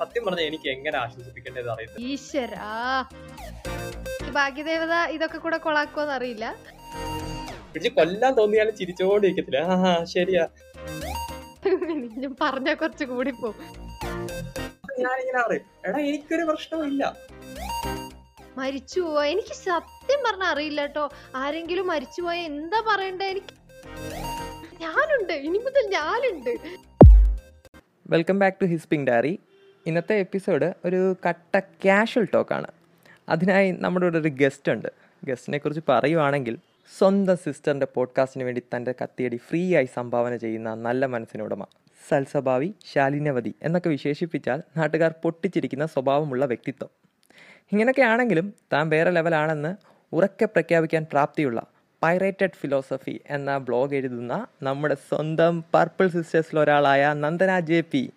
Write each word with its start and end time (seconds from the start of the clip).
സത്യം 0.00 0.22
പറഞ്ഞ 0.26 0.42
എനിക്ക് 0.50 0.68
എങ്ങനെ 0.74 0.96
ആശ്വസിപ്പിക്കേണ്ടത് 1.04 1.68
അറിയത്തില്ല. 1.74 2.04
ഈശ്വരാ. 2.12 2.68
ഈ 4.26 4.30
ഭാഗ്യദേവത 4.38 4.94
ഇതൊക്കെ 5.16 5.38
കൂടെ 5.44 5.58
കൊളാക്കുമെന്ന് 5.66 6.14
അറിയില്ല. 6.18 6.46
പിടിച്ച് 7.72 7.90
കൊല്ലാൻ 7.98 8.32
തോന്നിയാലും 8.40 8.74
ചിരിച്ചോണ്ടിരിക്കത്തില്ല. 8.80 9.60
ആ 9.74 9.92
ശരിയാ. 10.14 10.44
ഞാൻ 12.22 12.32
പറഞ്ഞ 12.42 12.68
കുറച്ച് 12.82 13.04
കൂടി 13.12 13.32
പോകും 13.42 13.66
ഞാനിങ്ങനെ 15.02 15.40
പറയും 15.46 15.64
എടാ 15.86 15.98
എനിക്കൊരു 16.10 16.44
പ്രശ്നമില്ല 16.50 17.02
മരിച്ചു 18.58 18.98
പോവാ. 19.00 19.24
എനിക്ക് 19.32 19.54
സത്യം 19.66 20.20
പറഞ്ഞ 20.26 20.44
അറിയില്ല 20.52 20.80
കേട്ടോ. 20.86 21.04
ആരെങ്കിലും 21.40 21.86
മരിച്ചു 21.92 22.20
പോയ 22.26 22.38
എന്താ 22.52 22.78
പറയണ്ടേ? 22.88 23.26
എനിക്ക് 23.34 23.54
ഞാനുണ്ട്. 24.84 25.34
ഇനി 25.48 25.58
മുതൽ 25.66 25.84
ഞാനുണ്ട്. 25.96 26.52
Welcome 28.14 28.36
back 28.42 28.58
to 28.62 28.66
whispering 28.74 29.06
diary 29.10 29.32
ഇന്നത്തെ 29.88 30.14
എപ്പിസോഡ് 30.16 30.74
ഒരു 30.84 31.16
കട്ട 31.28 31.58
ക്യാഷ്വൽ 31.58 32.28
ടോക്കാണ് 32.34 32.66
അതിനായി 33.28 33.70
നമ്മുടെ 33.70 34.06
ഇവിടെ 34.06 34.18
ഒരു 34.18 34.28
ഗസ്റ്റ് 34.28 34.72
ഉണ്ട്. 34.72 34.88
ഗസ്റ്റിനെ 35.24 35.58
കുറിച്ച് 35.58 35.82
പറയുവാണെങ്കിൽ 35.88 36.58
സ്വന്തം 36.98 37.36
സിസ്റ്ററിന്റെ 37.36 37.86
പോഡ്കാസ്റ്റിന് 37.94 38.44
വേണ്ടി 38.44 38.62
തന്റെ 38.76 38.94
കത്തിയടി 39.02 39.36
ഫ്രീ 39.36 39.76
ആയി 39.76 39.88
സംഭാവന 39.94 40.36
ചെയ്യുന്ന 40.36 40.74
നല്ല 40.74 41.06
മനസ്സിനുടമ 41.06 41.66
സൽസ്വഭാവി 42.08 42.74
ശാലിനവതി 42.94 43.54
എന്നൊക്കെ 43.62 43.88
വിശേഷിപ്പിച്ചാൽ 43.88 44.62
നാട്ടുകാർ 44.76 45.14
പൊട്ടിച്ചിരിക്കുന്ന 45.22 45.86
സ്വഭാവമുള്ള 45.86 46.44
വ്യക്തിത്വം. 46.44 46.88
ഇങ്ങനെയൊക്കെ 47.72 48.02
ആണെങ്കിലും 48.02 48.54
താൻ 48.72 48.88
വേറെ 48.88 49.10
ലെവലാണെന്ന് 49.10 49.76
ഉറക്കെ 50.12 50.44
പ്രഖ്യാപിക്കാൻ 50.44 51.06
പ്രാപ്തിയുള്ള 51.12 51.62
പൈറേറ്റഡ് 52.02 52.58
ഫിലോസഫി 52.60 53.20
എന്ന 53.30 53.58
ബ്ലോഗ് 53.58 53.94
എഴുതുന്ന 53.94 54.46
നമ്മുടെ 54.62 54.94
സ്വന്തം 54.94 55.64
പർപ്പിൾ 55.74 56.08
സിസ്റ്റേഴ്സിലൊരാളായ 56.08 57.12
നന്ദന 57.12 57.60
ജെ 57.60 57.80
പി 57.80 58.10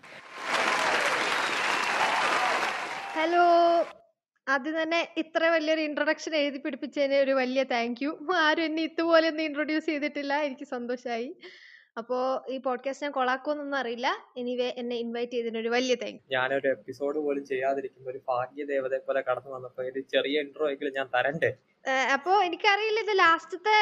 ആദ്യം 4.47 4.81
തന്നെ 4.81 5.07
ഇത്ര 5.17 5.43
വലിയൊരു 5.45 5.81
ഇൻട്രൊഡക്ഷൻ 5.81 6.35
എഴുതി 6.35 6.57
പിടിപ്പിച്ചതിന് 6.57 7.15
ഒരു 7.15 7.31
വലിയ 7.31 7.63
താങ്ക് 7.63 8.03
യു 8.03 8.27
ആരും 8.35 8.63
എന്നെ 8.63 8.83
ഇതുപോലെ 8.83 9.29
ഒന്നും 9.29 9.43
ഇൻട്രൊഡ്യൂസ് 9.43 9.85
ചെയ്തിട്ടില്ല. 9.85 10.33
എനിക്ക് 10.33 10.63
സന്തോഷമായി 10.63 11.35
അപ്പോ 11.97 12.45
ഈ 12.49 12.57
പോഡ്കാസ്റ്റ് 12.57 13.05
ഞാൻ 13.05 13.11
കൊളാക്കുമെന്നൊന്നും 13.11 13.77
അറിയില്ല. 13.77 14.07
എനിവേ 14.37 14.73
എന്നെ 14.77 14.95
ഇൻവൈറ്റ് 14.95 15.31
ചെയ്തതിന് 15.31 15.57
ഒരു 15.57 15.69
വലിയ 15.69 15.95
താങ്ക് 15.95 16.21
ഞാനൊരു 16.31 16.67
എപ്പിസോഡ് 16.67 17.19
പോലും 17.19 17.45
ചെയ്യാതിരിക്കുമ്പോ 17.45 18.11
ഒരു 18.11 18.21
ഭാഗ്യദേവതയെ 18.29 18.99
പോലെ 18.99 19.21
കടന്നു 19.21 19.51
വന്നപ്പോ 19.51 19.83
ഒരു 19.83 19.99
ചെറിയ 20.13 20.41
ഇൻട്രോ 20.41 20.69
എങ്കിലും 20.69 20.93
ഞാൻ 20.95 21.09
തരണ്ടേ? 21.15 21.51
അപ്പോ 22.13 22.43
എനിക്കറിയില്ല 22.43 22.99
ഇത് 22.99 23.19
ലാസ്റ്റത്തെ 23.19 23.75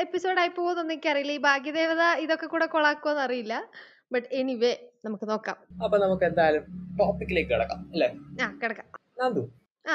എപ്പിസോഡ് 0.00 0.38
ആയി 0.38 0.48
പോകുന്നൊന്നും 0.48 0.94
എനിക്കറിയില്ല. 0.94 1.32
ഈ 1.32 1.38
ഭാഗ്യദേവത 1.38 2.02
ഇതൊക്കെ 2.18 2.46
കൂടെ 2.46 2.66
കൊളാക്കുമെന്ന് 2.66 3.22
അറിയില്ല. 3.22 3.70
ബട്ട് 4.12 4.28
എനിവേ 4.32 4.90
നമുക്ക് 5.04 5.28
നോക്കാം. 5.28 5.56
അപ്പൊ 5.84 5.98
നമുക്ക് 5.98 6.24
എന്തായാലും 6.24 6.64
ടോപ്പിക്കിലേക്ക് 7.00 7.50
കിടക്കാം 7.50 7.90
അല്ലേ? 7.92 8.08
ആ 8.44 8.58
കിടക്കാം. 8.62 8.86
നന്ദു. 9.22 9.61
ആ. 9.84 9.94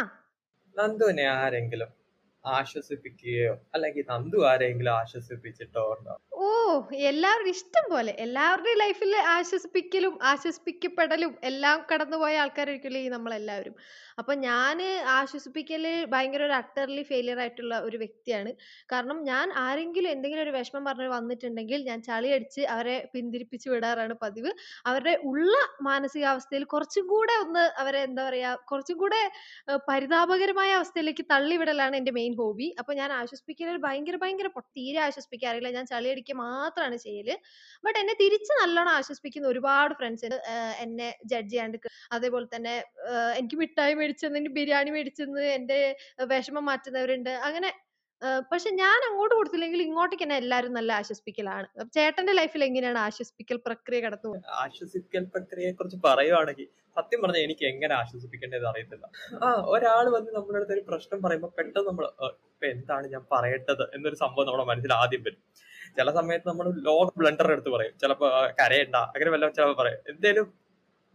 നന്ദുവിനെ 0.75 1.23
ആരെങ്കിലും 1.25 1.91
ആശ്വസിപ്പിക്കുകയോ 2.45 3.53
അല്ലെങ്കിൽ 3.73 4.05
നന്ദു 4.09 4.45
ആരെങ്കിലും 4.45 4.93
ആശ്വസിപ്പിച്ചിട്ടോ 4.93 5.93
ഉണ്ടോ? 5.93 6.15
ഓ 6.37 6.47
എല്ലാവരും 7.09 7.47
ഇഷ്ടം 7.51 7.85
പോലെ. 7.91 8.11
എല്ലാവരുടെയും 8.19 8.79
ലൈഫിൽ 8.81 9.13
ആശ്വസിപ്പിക്കലും 9.35 10.13
ആശ്വസിപ്പിക്കപ്പെടലും 10.31 11.31
എല്ലാം 11.49 11.77
കടന്നുപോയ 11.91 12.33
ആൾക്കാരായിരിക്കുമല്ലോ 12.41 13.01
ഈ 13.01 13.09
നമ്മളെല്ലാവരും. 13.13 13.75
അപ്പൊ 14.19 14.33
ഞാൻ 14.43 14.77
ആശ്വസിപ്പിക്കൽ 15.15 15.83
ഭയങ്കര 16.13 16.41
ഒരു 16.47 16.55
അട്ടർലി 16.59 17.03
ഫെയിലിയർ 17.09 17.39
ആയിട്ടുള്ള 17.43 17.75
ഒരു 17.87 17.97
വ്യക്തിയാണ്. 17.97 18.51
കാരണം 18.91 19.17
ഞാൻ 19.23 19.47
ആരെങ്കിലും 19.63 20.09
എന്തെങ്കിലും 20.11 20.43
ഒരു 20.45 20.53
വിഷമം 20.57 20.83
പറഞ്ഞ് 20.89 21.09
വന്നിട്ടുണ്ടെങ്കിൽ 21.15 21.79
ഞാൻ 21.89 21.99
ചളിയടിച്ച് 22.07 22.61
അവരെ 22.75 22.97
പിന്തിരിപ്പിച്ച് 23.13 23.67
വിടാറാണ് 23.73 24.15
പതിവ്. 24.23 24.51
അവരുടെ 24.85 25.15
ഉള്ള 25.31 25.55
മാനസികാവസ്ഥയിൽ 25.81 26.65
കുറച്ചും 26.73 27.07
കൂടെ 27.13 27.35
ഒന്ന് 27.43 27.65
അവരെ 27.83 28.01
എന്താ 28.07 28.23
പറയാ 28.29 28.53
കുറച്ചും 28.71 28.99
കൂടെ 29.03 29.21
ഏഹ് 29.69 29.81
പരിതാപകരമായ 29.89 30.69
അവസ്ഥയിലേക്ക് 30.79 31.25
തള്ളിവിടലാണ് 31.33 31.95
എന്റെ 32.01 32.15
മെയിൻ 32.19 32.35
ഹോബി. 32.41 32.69
അപ്പൊ 32.79 32.93
ഞാൻ 33.01 33.09
ആശ്വസിപ്പിക്കൽ 33.19 33.77
ഭയങ്കര 33.87 34.15
ഭയങ്കര 34.23 34.47
തീരെ 34.77 35.01
ആശ്വസിപ്പിക്കാറില്ല. 35.07 35.71
ഞാൻ 35.77 35.85
ചളിയടിക്കുക 36.27 36.35
മാത്രമാണ് 36.37 36.97
ചെയ്യൽ. 36.97 37.29
ബട്ട് 37.83 37.97
എന്നെ 37.99 38.13
തിരിച്ച് 38.21 38.53
നല്ലോണം 38.61 38.93
ആശ്വസിപ്പിക്കുന്ന 38.93 39.47
ഒരുപാട് 39.47 39.93
ഫ്രണ്ട്സ് 39.93 40.29
എന്നെ 40.83 41.09
ജഡ്ജ് 41.25 41.51
ചെയ്യാണ്ട് 41.51 41.77
അതേപോലെ 42.11 42.47
തന്നെ 42.55 42.75
എനിക്ക് 43.37 43.57
മിഠായി 43.57 43.95
മേടിച്ചെന്ന് 43.99 44.53
ബിരിയാണി 44.59 44.91
മേടിച്ചെന്ന് 44.91 45.43
എന്റെ 45.57 45.79
വിഷമം 46.31 46.65
മാറ്റുന്നവരുണ്ട്. 46.69 47.33
അങ്ങനെ 47.47 47.69
പക്ഷെ 48.51 48.69
ഞാൻ 48.79 48.99
അങ്ങോട്ട് 49.07 49.33
കൊടുത്തില്ലെങ്കിൽ 49.35 49.81
ഇങ്ങോട്ടേക്ക് 49.83 50.25
എന്നെ 50.25 50.37
എല്ലാരും 50.41 50.71
നല്ല 50.77 50.91
ആശ്വസിപ്പിക്കലാണ്. 50.99 51.67
അപ്പൊ 51.73 51.91
ചേട്ടന്റെ 51.97 52.33
ലൈഫിൽ 52.33 52.63
എങ്ങനെയാണ് 52.67 52.99
ആശ്വസിപ്പിക്കൽ 52.99 53.57
പ്രക്രിയ 53.67 53.99
കടന്നു 54.05 54.27
പോകുന്നത്? 54.27 54.47
ആശ്വസിക്കൽ 54.63 55.25
പ്രക്രിയയെ 55.33 55.71
കുറിച്ച് 55.73 55.97
പറയുവാണെങ്കിൽ 56.07 56.67
സത്യം 56.97 57.19
പറഞ്ഞാൽ 57.23 57.43
എനിക്ക് 57.47 57.65
എങ്ങനെ 57.65 57.93
ആശ്വസിപ്പിക്കേണ്ടത് 57.93 58.65
അറിയത്തില്ല. 58.71 59.05
ആ. 59.41 59.49
ഒരാൾ 59.73 60.05
വന്ന് 60.15 60.31
നമ്മുടെ 60.37 60.57
അടുത്ത് 60.59 60.75
ഒരു 60.77 60.83
പ്രശ്നം 60.89 61.21
പറയുമ്പോൾ 61.25 61.51
പെട്ടെന്ന് 61.57 61.87
നമ്മൾ 61.89 62.05
ഇപ്പൊ 62.51 62.65
എന്താണ് 62.71 63.07
ഞാൻ 63.07 63.23
പറയേണ്ടത്? 63.33 63.85
എന്നൊരു 63.95 64.17
സംഭവം 64.23 64.47
നമ്മുടെ 64.49 64.67
മനസ്സിൽ 64.71 64.93
ആദ്യം 64.93 65.23
വരും. 65.27 65.41
ചില 65.97 66.11
സമയത്ത് 66.11 66.47
നമ്മൾ 66.47 66.67
ലോങ് 66.87 67.13
ബ്ലണ്ടർ 67.17 67.51
എടുത്ത് 67.51 67.69
പറയും. 67.69 67.93
ചിലപ്പോ 68.01 68.27
ആ, 68.31 68.41
കരയണ്ട. 68.59 68.97
അങ്ങനെ 69.13 69.31
വല്ലതും 69.31 69.55
ചിലപ്പോൾ 69.55 69.77
പറയും. 69.81 70.01
എന്തേലും 70.13 70.47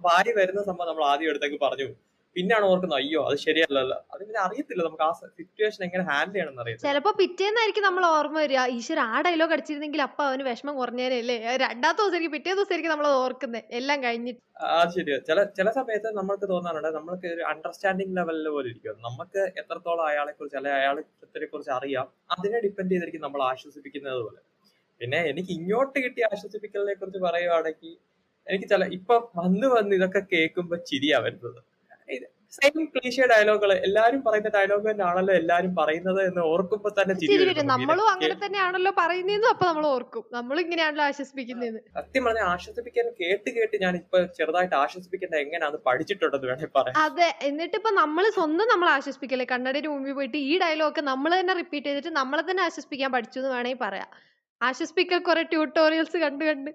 ഭാര്യ 0.00 0.32
വരുന്ന 0.40 0.62
സംഭവം 0.62 0.88
നമ്മൾ 0.88 1.04
ആദ്യം 1.04 1.30
എടുത്തേക്ക് 1.30 1.60
പറഞ്ഞു. 1.62 1.90
പിന്നാണ് 2.36 2.36
പിന്നെയാണ് 2.36 2.66
ഓർക്കുന്നത് 2.66 2.98
അയ്യോ 2.98 3.20
അത് 3.28 3.36
ശരിയല്ലല്ലോ. 3.36 3.96
അത് 4.12 4.20
പിന്നെ 4.20 4.40
അറിയത്തില്ല. 4.40 4.82
നമുക്ക് 4.86 5.02
ആ 5.02 5.10
സിറ്റുവേഷൻ 5.38 5.80
എങ്ങനെ 5.86 6.04
ഹാൻഡിൽ 6.10 6.34
ചെയ്യണം 6.34 6.52
എന്ന് 6.54 6.84
ചിലപ്പോ 6.84 7.10
പിറ്റേന്നായിരിക്കും 7.18 7.84
നമ്മൾ 7.88 8.04
ഓർമ്മ 8.12 8.36
വരിക. 8.38 8.60
ഈശ്വര 8.76 9.00
ആ 9.08 9.20
ഡയലോഗ് 9.20 9.52
അടിച്ചിരുന്നെങ്കിൽ 9.52 10.02
അപ്പൊ 10.02 10.22
അവന് 10.24 10.42
വിഷമം 10.42 10.74
കുറഞ്ഞേനല്ലേ 10.76 11.36
രണ്ടാമത്തെ 11.64 12.00
ദിവസമായിരിക്കും 12.02 12.34
പിറ്റേ 12.36 12.50
ദിവസമായിരിക്കും 12.50 12.92
നമ്മൾ 12.94 13.08
ഓർക്കുന്നത് 13.18 13.64
എല്ലാം 13.72 13.98
കഴിഞ്ഞിട്ട്. 14.04 14.40
ആ 14.70 14.78
ശരിയാ. 14.96 15.18
ചില 15.28 15.44
ചില 15.58 15.68
സമയത്ത് 15.70 16.08
നമ്മൾക്ക് 16.20 16.48
തോന്നാറുണ്ട് 16.48 16.90
നമ്മൾക്ക് 16.90 17.26
ഒരു 17.26 17.42
അണ്ടർസ്റ്റാൻഡിങ് 17.42 18.16
ലെവലിൽ 18.16 18.48
പോലെ 18.48 18.68
ഇരിക്കും. 18.68 18.96
നമുക്ക് 19.00 19.42
എത്രത്തോളം 19.62 20.04
അയാളെ 20.06 20.32
കുറിച്ച് 20.32 20.56
അല്ലെങ്കിൽ 20.56 20.80
അയാളെ 20.80 21.02
കുറിച്ച് 21.46 21.70
അറിയാം 21.70 22.08
അതിനെ 22.30 22.60
ഡിപ്പെൻഡ് 22.60 22.92
ചെയ്തിരിക്കും 22.92 23.22
നമ്മൾ 23.22 23.42
ആശ്വസിപ്പിക്കുന്നത് 23.50 24.20
പോലെ. 24.22 24.40
പിന്നെ 25.02 25.20
എനിക്ക് 25.30 25.52
ഇങ്ങോട്ട് 25.52 25.98
കിട്ടിയ 25.98 26.28
ആശ്വസിപ്പിക്കലിനെ 26.32 26.94
കുറിച്ച് 26.94 27.20
പറയുവാണെങ്കിൽ 27.26 27.92
എനിക്ക് 28.46 28.68
ചില 28.70 28.84
ഇപ്പൊ 28.96 29.14
വന്ന് 29.40 29.66
വന്ന് 29.72 29.92
ഇതൊക്കെ 29.98 30.20
കേൾക്കുമ്പോ 30.32 30.76
ചിരിയാ 30.88 31.18
വരുന്നത്. 31.26 31.60
സെയിം 32.56 32.82
ക്ലീശ 32.94 33.26
ഡയലോഗുകൾ 33.30 33.70
എല്ലാരും 33.86 34.20
പറയുന്ന 34.24 34.48
ഡയലോഗ് 34.56 34.84
തന്നെയാണല്ലോ 34.88 35.34
എല്ലാരും 35.34 35.72
പറയുന്നത് 35.78 36.18
എന്ന് 36.24 36.42
ഓർക്കുമ്പോ 36.50 36.88
തന്നെ 36.98 37.14
ചിരി 37.20 37.36
വരും. 37.40 37.60
നമ്മളും 37.70 38.06
അങ്ങനെ 38.12 38.34
തന്നെയാണല്ലോ 38.42 38.92
പറയുന്നതെന്ന് 38.98 39.48
അപ്പൊ 39.52 39.66
നമ്മൾ 39.70 39.84
ഓർക്കും. 39.92 40.24
നമ്മൾ 40.36 40.56
ഇങ്ങനെയാണല്ലോ 40.64 41.04
ആശ്വസിപ്പിക്കുന്നത് 41.06 41.78
സത്യം 41.98 42.24
പറഞ്ഞാൽ 42.26 42.48
ആശ്വസിപ്പിക്കാൻ 42.54 43.06
കേട്ട് 43.20 43.48
കേട്ട് 43.58 43.78
ഞാൻ 43.84 43.96
ഇപ്പൊ 43.96 44.20
ചെറുതായിട്ട് 44.38 44.76
ആശ്വസിപ്പിക്കേണ്ട 44.82 45.38
എങ്ങനെയാന്ന് 45.44 45.80
പഠിച്ചിട്ടുണ്ടെന്ന് 45.88 46.50
വേണേ 46.52 46.68
പറയാം. 46.76 46.98
അതെ. 47.06 47.28
എന്നിട്ട് 47.48 47.76
ഇപ്പൊ 47.80 47.92
നമ്മൾ 48.02 48.26
സ്വന്തം 48.38 48.68
നമ്മൾ 48.74 48.90
ആശ്വസിപ്പിക്കല്ലേ? 48.96 49.46
കണ്ണടയുടെ 49.54 49.90
മുമ്പിൽ 49.94 50.16
പോയിട്ട് 50.18 50.38
ഈ 50.50 50.52
ഡയലോഗ് 50.64 51.04
നമ്മൾ 51.10 51.32
തന്നെ 51.40 51.56
റിപ്പീറ്റ് 51.62 51.88
ചെയ്തിട്ട് 51.88 52.12
നമ്മളെ 52.20 52.44
തന്നെ 52.50 52.64
ആശ്വസിപ്പിക്കാൻ 52.68 53.12
പഠിച്ചു 53.16 53.40
എന്ന് 53.42 53.52
വേണമെങ്കിൽ 53.54 53.82
പറയാം. 53.86 54.10
ആശ്വസിപ്പിക്കൽ 54.68 55.18
കുറെ 55.28 55.42
ട്യൂട്ടോറിയൽസ് 55.52 56.18
കണ്ടു 56.24 56.44
കണ്ട്. 56.48 56.70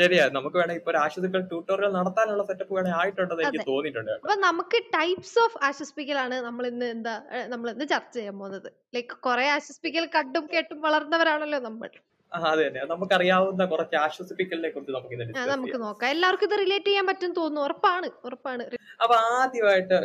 ശരിയാ. 0.00 0.24
നമുക്ക് 0.36 0.56
വേണമെങ്കിൽ 0.60 0.80
ഇപ്പൊ 0.80 0.92
ഒരു 0.92 1.00
ആശ്വസിക്കൽ 1.04 1.42
ട്യൂട്ടോറിയൽ 1.50 1.92
നടത്താനുള്ള 1.98 2.44
സെറ്റപ്പ് 2.50 2.74
വേണേ 2.78 2.92
ആയിട്ടുണ്ടെന്ന് 3.00 3.44
എനിക്ക്. 3.48 3.66
തോന്നിയിട്ടുണ്ട്. 3.72 4.12
അപ്പൊ 4.16 4.36
നമുക്ക് 4.46 4.80
ടൈപ്സ് 4.96 5.38
ഓഫ് 5.44 5.58
ആശ്വസിപ്പിക്കലാണ് 5.68 6.38
നമ്മൾ 6.48 6.66
ഇന്ന് 6.72 6.88
എന്താ 6.96 7.14
നമ്മൾ 7.54 7.68
ഇന്ന് 7.74 7.86
ചർച്ച 7.94 8.14
ചെയ്യാൻ 8.18 8.38
പോകുന്നത്. 8.38 8.68
ലൈക്ക് 8.96 9.16
കുറെ 9.28 9.46
ആശ്വസിപ്പിക്കൽ 9.56 10.06
കണ്ടും 10.16 10.46
കേട്ടും 10.54 10.80
വളർന്നവരാണല്ലോ 10.86 11.60
നമ്മൾ. 11.68 11.90
അതെ 12.32 12.46
തന്നെ. 12.50 12.66
തന്നെ 12.66 12.82
നമുക്കറിയാവുന്ന 12.92 13.62
കുറച്ച് 13.72 13.96
ആശ്വസിപ്പിക്കലിനെ 14.04 14.68
കുറിച്ച് 14.74 14.92
നമുക്ക് 14.92 15.48
നമുക്ക് 15.54 15.78
നോക്കാം. 15.86 16.08
എല്ലാവർക്കും 16.14 16.48
ഇത് 16.48 16.56
റിലേറ്റ് 16.62 16.88
ചെയ്യാൻ 16.90 17.06
പറ്റും 17.10 17.32
തോന്നുന്നു. 17.40 17.64
ഉറപ്പാണ് 17.66 18.08
ഉറപ്പാണ്. 18.28 18.64
അപ്പൊ 19.04 19.16
ആദ്യമായിട്ട് 19.38 19.98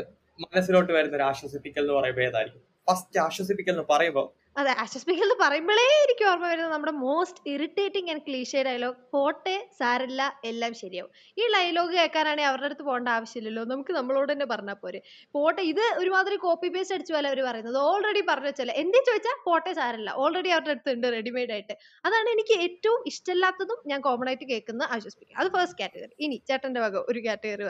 മനസ്സിലോട്ട് 0.45 0.91
വരുന്ന 0.97 1.15
ഒരു 1.19 1.25
ആശ്വസിപ്പിക്കൽ 1.29 1.83
എന്ന് 1.85 1.93
പറയുമ്പോൾ 1.93 2.25
ഏതായിരിക്കും? 2.25 2.63
ഫസ്റ്റ് 2.87 3.19
ആശ്വസിപ്പിക്കൽ 3.19 3.73
എന്ന് 3.75 3.85
പറയുമ്പോൾ 3.93 4.27
അതെ 4.57 4.71
ആശ്വസിപ്പിക്കൽ 4.81 5.23
എന്ന് 5.25 5.35
പറയുമ്പോഴേ 5.41 5.83
എനിക്ക് 6.03 6.23
ഓർമ്മ 6.29 6.45
വരുന്നത് 6.51 6.71
നമ്മുടെ 6.73 6.93
most 7.01 7.41
irritating 7.51 8.09
and 8.13 8.23
cliche 8.27 8.61
dialogue 8.67 8.97
പോട്ടെ 9.13 9.53
സാരല്ല 9.79 10.21
എല്ലാം 10.51 10.71
ശരിയാവും. 10.79 11.11
ഈ 11.37 11.43
ഡയലോഗ് 11.55 11.91
കേൾക്കാനാണെങ്കിൽ 11.97 12.49
അവരുടെ 12.51 12.67
അടുത്ത് 12.69 12.85
പോകേണ്ട 12.87 13.09
ആവശ്യമില്ലല്ലോ. 13.17 13.63
നമുക്ക് 13.71 13.93
നമ്മളോട് 13.97 14.31
തന്നെ 14.31 14.47
പറഞ്ഞാൽ 14.53 14.77
പോരെ. 14.85 15.01
പോട്ടെ 15.35 15.61
ഇത് 15.71 15.83
ഒരുമാതിരി 16.01 16.39
കോപ്പി 16.45 16.69
പേസ്റ്റ് 16.75 16.95
അടിച്ചു 16.97 17.15
പോലെ 17.17 17.29
അവർ 17.31 17.41
പറയുന്നത്. 17.49 17.77
ഓൾറെഡി 17.89 18.23
പറഞ്ഞു 18.31 18.49
വെച്ചാൽ 18.51 18.71
എന്തേ 18.83 19.01
ചോദിച്ചാൽ 19.09 19.37
പോട്ടെ 19.47 19.73
സാരല്ല. 19.79 20.09
ഓൾറെഡി 20.23 20.51
അവരുടെ 20.55 20.73
അടുത്ത് 20.75 20.95
ഉണ്ട് 20.97 21.07
റെഡിമെയ്ഡ് 21.17 21.53
ആയിട്ട്. 21.57 21.75
അതാണ് 22.05 22.27
എനിക്ക് 22.35 22.57
ഏറ്റവും 22.67 22.99
ഇഷ്ടമില്ലാത്തതും 23.13 23.79
ഞാൻ 23.93 24.01
കോമൺ 24.07 24.29
ആയിട്ട് 24.33 24.47
കേൾക്കുന്ന 24.53 24.89
ആശ്വസിപ്പിക്കുക 24.97 25.37
അത് 25.43 25.51
ഫസ്റ്റ് 25.57 25.79
കാറ്റഗറി 25.83 26.13
ഇനി 26.27 26.39
ചേട്ടന്റെ 26.51 26.83
വക 26.85 27.05
ഒരു 27.11 27.21
കാറ്റഗറി 27.27 27.69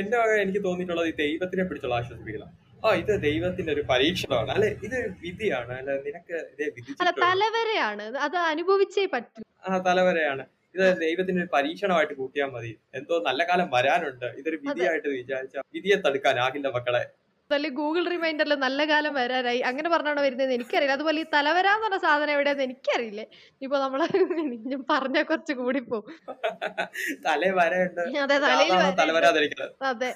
എന്റെ 0.00 0.16
വക 0.22 0.30
എനിക്ക് 0.44 0.62
തോന്നിയിട്ടുള്ളത് 0.68 1.10
ദൈവത്തിനെ 1.24 1.66
പിടിച്ചുള്ള 1.70 1.96
ആശ്വസിപ്പിക്കലാണ് 2.02 2.54
ആ 2.84 2.94
ഇത് 2.94 3.22
ദൈവത്തിന്റെ 3.22 3.72
ഒരു 3.72 3.80
പരീക്ഷണമാണ്. 3.90 4.50
അല്ലെ 4.50 4.68
ഇത് 4.82 4.98
വിധിയാണ്. 5.20 5.72
അല്ലെ 5.72 5.94
നിനക്ക് 6.02 6.36
ഇതേ 6.52 6.66
അല്ല 7.00 7.10
തലവരെയാണ്. 7.22 8.02
അത് 8.16 8.36
അനുഭവിച്ചേ 8.52 9.06
പറ്റൂ. 9.06 9.42
ആ 9.68 9.78
തലവരെയാണ്. 9.78 10.44
ഇത് 10.74 10.96
ദൈവത്തിന്റെ 11.00 11.42
ഒരു 11.42 11.50
പരീക്ഷണമായിട്ട് 11.52 12.14
കൂട്ടിയാൽ 12.14 12.50
മതി. 12.50 12.78
എന്തോ 12.94 13.22
നല്ല 13.26 13.42
കാലം 13.48 13.70
വരാനുണ്ട്. 13.70 14.26
ഇതൊരു 14.38 14.56
വിധിയായിട്ട് 14.64 15.08
വിചാരിച്ച 15.08 15.56
വിധിയെ 15.74 15.96
തടുക്കാനാകില്ല 15.96 16.68
മക്കളെ. 16.68 17.04
അല്ലെങ്കിൽ 17.54 17.78
ഗൂഗിൾ 17.80 18.04
റിമൈൻഡറിൽ 18.12 18.52
നല്ല 18.64 18.80
കാലം 18.90 19.12
വരാനായി 19.18 19.60
അങ്ങനെ 19.68 19.88
പറഞ്ഞാണ് 19.92 20.20
വരുന്നത് 20.24 20.52
എനിക്കറിയില്ല. 20.56 20.94
അതുപോലെ 20.98 21.18
ഈ 21.24 21.26
തലവര 21.34 21.66
എന്ന് 21.74 21.86
പറഞ്ഞ 21.86 22.00
സാധനം 22.06 22.32
എവിടെയാന്ന് 22.36 22.64
എനിക്കറിയില്ലേ. 22.68 23.26
ഇപ്പൊ 23.64 23.76
നമ്മൾ 23.84 24.00
പറഞ്ഞ 24.92 25.22
കുറച്ച് 25.30 25.54
കൂടി 25.60 25.80
പോകും 25.92 26.12
അതെ 28.24 28.38
തലയിൽ 28.46 28.72
അതെ. 29.92 30.10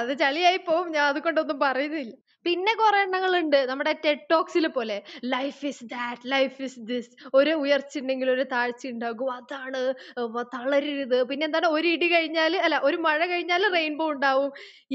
അത് 0.00 0.12
ചളിയായി 0.24 0.60
പോവും. 0.68 0.86
ഞാൻ 0.96 1.04
അതുകൊണ്ടൊന്നും 1.12 1.58
പറയുന്നില്ല. 1.66 2.14
പിന്നെ 2.46 2.72
കുറെ 2.78 2.98
എണ്ണങ്ങളുണ്ട്. 3.04 3.58
നമ്മുടെ 3.68 3.92
ടെക്ടോക്സിൽ 4.06 4.64
പോലെ. 4.76 4.96
Life 5.34 5.62
is 5.70 5.84
that 5.92 6.30
life 6.32 6.58
is 6.66 6.80
this 6.90 7.10
ഒരു 7.38 7.52
ഉയർച്ച 7.62 7.94
ഉണ്ടെങ്കിൽ 8.00 8.28
ഒരു 8.34 8.44
താഴ്ച 8.52 8.82
ഉണ്ടാകും. 8.90 9.30
അതാണ് 9.38 9.80
തളരരുത്. 10.54 11.16
പിന്നെ 11.30 11.44
എന്താണ്? 11.48 11.68
ഒരു 11.76 11.86
ഇടി 11.94 12.08
കഴിഞ്ഞാൽ 12.14 12.54
അല്ല 12.66 12.78
ഒരു 12.88 12.98
മഴ 13.06 13.20
കഴിഞ്ഞാൽ 13.32 13.62
റെയിൻബോ 13.76 14.06
ഉണ്ടാവും. 14.14 14.50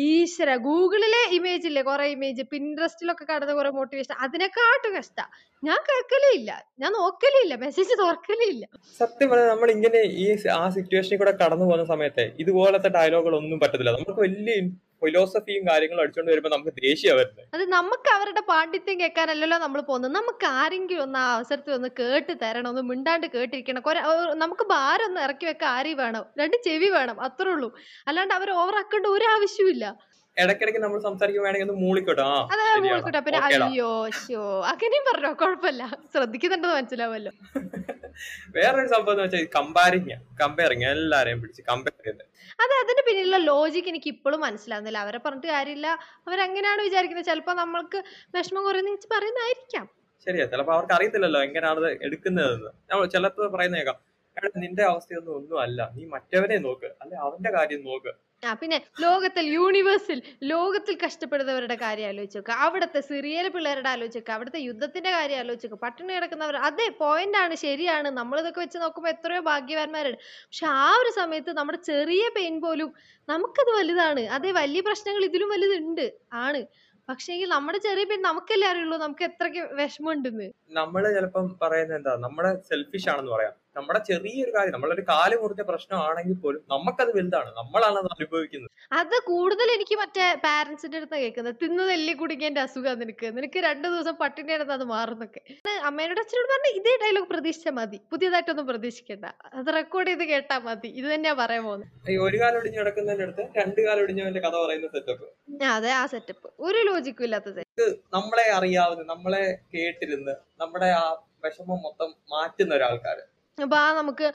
ഈശ്വര. 0.07 0.49
ഗൂഗിളിലെ 0.67 1.21
ഇമേജ് 1.37 1.71
ഇല്ലേ 1.79 1.89
കുറെ 1.89 2.05
ഇമേജ് 2.13 2.43
പിൻട്രസ്റ്റിലൊക്കെ 2.51 3.25
കാണുന്ന 3.25 3.53
കുറെ 3.59 3.69
മോട്ടിവേഷൻ 3.77 4.15
അതിനെക്കാട്ടും 4.25 4.91
കഷ്ട. 4.97 5.19
ഞാൻ 5.63 5.79
കേൾക്കലേ 5.87 6.31
ഇല്ല 6.39 6.51
ഞാൻ 6.81 6.91
നോക്കലേ 6.99 7.39
ഇല്ല 7.45 7.55
മെസ്സേജ് 7.63 7.93
തുറക്കലേ 8.01 8.47
ഇല്ല 8.53 8.65
സത്യം 8.99 9.29
പറഞ്ഞാൽ 9.31 9.49
നമ്മൾ 9.53 9.69
ഇങ്ങനെ 9.75 10.01
ഈ 10.21 10.25
ആ 10.57 10.63
സിറ്റുവേഷനിൽ 10.77 11.19
കൂടെ 11.21 11.33
കടന്നു 11.41 11.65
പോകുന്ന 11.69 11.87
സമയത്തെ 11.93 12.25
ഇതുപോലത്തെ 12.43 12.91
ഡയലോഗുകളൊന്നും 12.97 13.59
പറ്റത്തില്ല. 13.63 13.93
നമുക്ക് 13.97 14.21
വലിയ 14.25 14.55
ഫിലോസഫിയും 15.03 15.63
കാര്യങ്ങളും 15.67 16.01
അടിച്ചുകൊണ്ട് 16.03 16.29
വരുമ്പോ 16.31 16.49
നമുക്ക് 16.53 16.71
ദേഷ്യം 16.79 17.15
വരുന്നത് 17.19 17.43
അത് 17.55 17.63
നമുക്ക് 17.75 18.09
അവരുടെ 18.15 18.41
പാണ്ഡിത്യം 18.49 18.97
കേൾക്കാനല്ലല്ലോ 19.01 19.57
നമ്മൾ 19.63 19.79
പോകുന്നത്. 19.89 20.11
നമുക്ക് 20.17 20.45
ആരെങ്കിലും 20.61 21.03
ഒന്ന് 21.05 21.19
ആ 21.21 21.27
അവസരത്തിൽ 21.35 21.71
ഒന്ന് 21.77 21.89
കേട്ട് 21.99 22.33
തരണം 22.41 22.69
ഒന്ന് 22.71 22.83
മിണ്ടാണ്ട് 22.89 23.27
കേട്ടിരിക്കണം. 23.35 23.83
നമുക്ക് 24.43 24.65
ഭാരം 24.73 25.05
ഒന്ന് 25.09 25.21
ഇറക്കി 25.27 25.45
വെക്കാൻ 25.49 25.69
ആരെയും 25.77 25.99
വേണം? 26.03 26.25
രണ്ട് 26.41 26.57
ചെവി 26.67 26.89
വേണം. 26.97 27.17
അത്രേ 27.27 27.51
ഉള്ളൂ. 27.55 27.69
അല്ലാണ്ട് 28.09 28.33
അവർ 28.39 28.51
ഓവറാക്കേണ്ട 28.61 29.07
ഒരു 29.15 29.27
ആവശ്യമില്ല 29.35 29.85
ഇടയ്ക്കിടയ്ക്ക് 30.39 30.81
നമ്മൾ 30.83 30.99
സംസാരിക്കുകയാണെങ്കിൽ 30.99 31.67
ഒന്ന് 31.67 31.77
മൂളിക്കോട്ടെ? 31.83 32.23
ആ 32.23 32.35
അതെ 32.45 32.63
ശരിയാണ്. 32.65 32.83
മോളിക്കൂട്ട. 32.85 33.19
പിന്നെ 33.25 33.39
ഓക്കേടാ. 33.39 33.67
അയ്യോ 33.67 33.89
ഷോ 34.19 34.41
അങ്ങനെയും 34.71 35.05
പറഞ്ഞോ? 35.09 35.31
കുഴപ്പമില്ല. 35.41 35.83
ശ്രദ്ധിക്കുന്നുണ്ടെന്ന് 36.13 36.77
മനസ്സിലാവല്ലോ 36.77 37.33
വേറൊരു 38.55 38.89
സംഭവം 38.93 39.13
എന്ന് 39.13 39.23
വെച്ചാൽ 39.25 39.43
കമ്പാരിങ്. 39.55 40.15
കമ്പയറിങ്. 40.41 40.85
എല്ലാരെയും 40.93 41.39
പിടിച്ച് 41.41 41.61
കമ്പയർ 41.69 42.01
ചെയ്ത് 42.07 42.23
അതെ 42.59 42.75
അതിന്റെ 42.81 43.03
പിന്നിലുള്ള 43.07 43.37
ലോജിക് 43.45 43.89
എനിക്ക് 43.89 44.09
ഇപ്പോഴും 44.09 44.39
മനസ്സിലാവുന്നില്ല. 44.39 44.99
അവരെ 44.99 45.19
പറഞ്ഞിട്ട് 45.19 45.47
കാര്യമില്ല. 45.47 45.87
അവരങ്ങനെയാണ് 46.27 46.81
വിചാരിക്കുന്നത്. 46.87 47.25
ചിലപ്പോ 47.25 47.53
നമ്മൾക്ക് 47.53 47.99
വിഷമം 48.33 48.63
കുറയുന്ന 48.63 48.91
വെച്ച് 48.91 49.09
പറയുന്നതായിരിക്കാം. 49.13 49.85
ശരിയാ. 50.27 50.45
ചിലപ്പോ 50.45 50.73
അവർക്ക് 50.73 50.93
അറിയത്തില്ലല്ലോ 50.93 51.41
എങ്ങനെയാണ് 51.43 51.79
അത് 51.79 52.05
എടുക്കുന്നതെന്ന്. 52.07 52.71
നമ്മൾ 52.89 53.05
ചിലപ്പോൾ 53.07 53.47
പറയുന്ന 53.55 53.77
കേൾക്കാം 53.77 53.99
എടാ 54.37 54.49
നിന്റെ 54.63 54.83
അവസ്ഥയൊന്നും 54.83 55.33
ഒന്നും 55.37 55.57
അല്ല. 55.61 55.79
നീ 55.95 56.03
മറ്റവനെ 56.15 56.57
നോക്ക്. 56.59 56.89
അല്ലെ 57.01 57.17
അവന്റെ 57.25 57.51
കാര്യം 57.51 57.81
നോക്ക്. 57.83 58.11
ആ 58.43 58.51
പിന്നെ 58.53 58.77
ലോകത്തിൽ 59.03 59.45
യൂണിവേഴ്സിൽ 59.55 60.19
ലോകത്തിൽ 60.51 60.95
കഷ്ടപ്പെടുന്നവരുടെ 61.03 61.75
കാര്യം 61.75 62.07
ആലോചിച്ച് 62.09 62.37
നോക്കുക 62.37 62.55
അവിടുത്തെ 62.65 62.99
സിറിയയിലെ 63.01 63.49
പിള്ളേരുടെ 63.49 63.89
ആലോചിച്ച് 63.89 64.19
നോക്കുക 64.19 64.33
അവിടുത്തെ 64.35 64.59
യുദ്ധത്തിന്റെ 64.59 65.11
കാര്യം 65.11 65.39
ആലോചിച്ച് 65.39 65.67
നോക്കുക 65.67 65.85
പട്ടിണി 65.85 66.13
കിടക്കുന്നവർ 66.13 66.55
അതെ 66.67 66.87
പോയിന്റ് 67.01 67.37
ആണ് 67.37 67.55
ശരിയാണ്. 67.65 68.09
നമ്മൾ 68.19 68.39
ഇതൊക്കെ 68.39 68.61
വെച്ച് 68.61 68.79
നോക്കുമ്പോൾ 68.83 69.09
എത്രയോ 69.09 69.41
ഭാഗ്യവാന്മാരുണ്ട്. 69.49 70.21
പക്ഷെ 70.47 70.67
ആ 70.83 70.87
ഒരു 71.01 71.09
സമയത്ത് 71.19 71.53
നമ്മുടെ 71.59 71.79
ചെറിയ 71.91 72.29
പെയിൻ 72.37 72.61
പോലും 72.65 72.91
നമുക്കത് 73.27 73.71
വലുതാണ്. 73.79 74.23
അതെ 74.37 74.51
വലിയ 74.61 74.81
പ്രശ്നങ്ങൾ 74.81 75.23
ഇതിലും 75.29 75.49
വലുതുണ്ട് 75.55 76.05
ആണ്. 76.45 76.61
പക്ഷേങ്കിൽ 77.07 77.49
നമ്മുടെ 77.49 77.77
ചെറിയ 77.85 78.03
പെയിൻ 78.05 78.21
നമുക്കല്ലേ 78.21 78.67
അറിയുള്ളൂ 78.71 78.97
നമുക്ക് 78.97 79.23
എത്രയ്ക്ക് 79.23 79.61
വിഷമമുണ്ടെന്ന്. 79.79 80.47
നമ്മൾ 80.79 81.03
ചിലപ്പം 81.15 81.45
പറയുന്നത് 81.61 81.97
എന്താ? 81.99 82.13
നമ്മുടെ 82.25 82.51
സെൽഫിഷ് 82.69 83.09
ആണെന്ന് 83.13 83.31
പറയാം. 83.35 83.55
നമ്മുടെ 83.75 83.99
ചെറിയൊരു 84.07 84.51
കാര്യം 84.55 84.73
നമ്മളൊരു 84.73 85.03
കാൽ 85.09 85.31
മുറിച്ച 85.41 85.61
പ്രശ്നമാണെങ്കിൽ 85.61 86.37
പോലും 86.43 86.61
നമുക്കത് 86.71 87.11
വലുതാണ്. 87.17 87.49
നമ്മളാണ് 87.57 87.97
അത് 88.01 88.09
അനുഭവിക്കുന്നത്. 88.15 88.71
അത് 88.91 89.15
കൂടുതൽ 89.27 89.67
എനിക്ക് 89.75 89.95
മറ്റേ 89.95 90.25
പാരന്റ്സിന്റെ 90.45 90.97
അടുത്ത് 90.97 91.17
കേൾക്കുന്നത്. 91.23 91.55
തിന്നത് 91.63 91.91
എല്ലി 91.91 92.13
കുടിക്കേണ്ട 92.13 92.57
അസുഖം 92.67 92.99
നിനക്ക്. 92.99 93.27
നിനക്ക് 93.37 93.59
രണ്ടു 93.59 93.87
ദിവസം 93.87 94.15
പട്ടിണി 94.15 94.49
കിടന്ന് 94.51 94.73
അത് 94.73 94.85
മാറുന്നൊക്കെ. 94.93 95.41
അമ്മേനോട് 95.89 96.21
അച്ഛനോട് 96.23 96.49
പറഞ്ഞ 96.53 96.71
ഇതേ 96.79 96.93
ഡയലോഗ് 97.03 97.29
പ്രതീക്ഷിച്ചാൽ 97.33 97.75
മതി. 97.79 97.99
പുതിയതായിട്ടൊന്നും 98.11 98.67
പ്രതീക്ഷിക്കണ്ട. 98.67 99.25
അത് 99.53 99.71
റെക്കോർഡ് 99.73 100.09
ചെയ്ത് 100.11 100.25
കേട്ടാ 100.31 100.57
മതി. 100.59 100.91
ഇത് 100.99 101.07
തന്നെയാ 101.13 101.35
പറയാൻ 101.41 101.63
പോകുന്നത് 101.63 101.87
ഒരു 102.25 102.37
കാലം 102.39 102.59
ഒടിഞ്ഞു 102.59 102.79
കിടക്കുന്നതിന്റെ 102.79 103.25
അടുത്ത് 103.25 103.45
രണ്ട് 103.55 103.81
കാലം 103.81 104.03
ഒടിഞ്ഞവന്റെ 104.03 104.39
കഥ 104.39 104.55
പറയുന്ന 104.65 104.89
സെറ്റപ്പ് 104.95 105.27
അതെ 105.71 105.91
ആ 105.93 106.03
സെറ്റപ്പ് 106.07 106.47
ഒരു 106.59 106.79
ലോജിക്കും 106.89 107.25
ഇല്ലാത്ത 107.25 107.49
സെറ്റപ്പ് 107.51 107.87
നമ്മളെ 108.13 108.45
അറിയാവുന്ന 108.51 109.03
നമ്മളെ 109.13 109.43
കേട്ടിരുന്ന് 109.73 110.33
നമ്മുടെ 110.59 110.89
ആ 110.99 111.03
വിഷമം 111.43 111.79
മൊത്തം 111.83 112.09
മാറ്റുന്ന 112.31 112.71
ഒരാൾക്കാര്. 112.75 113.23
അപ്പൊ 113.65 113.77
ആ 113.83 113.87
നമുക്ക് 113.99 114.27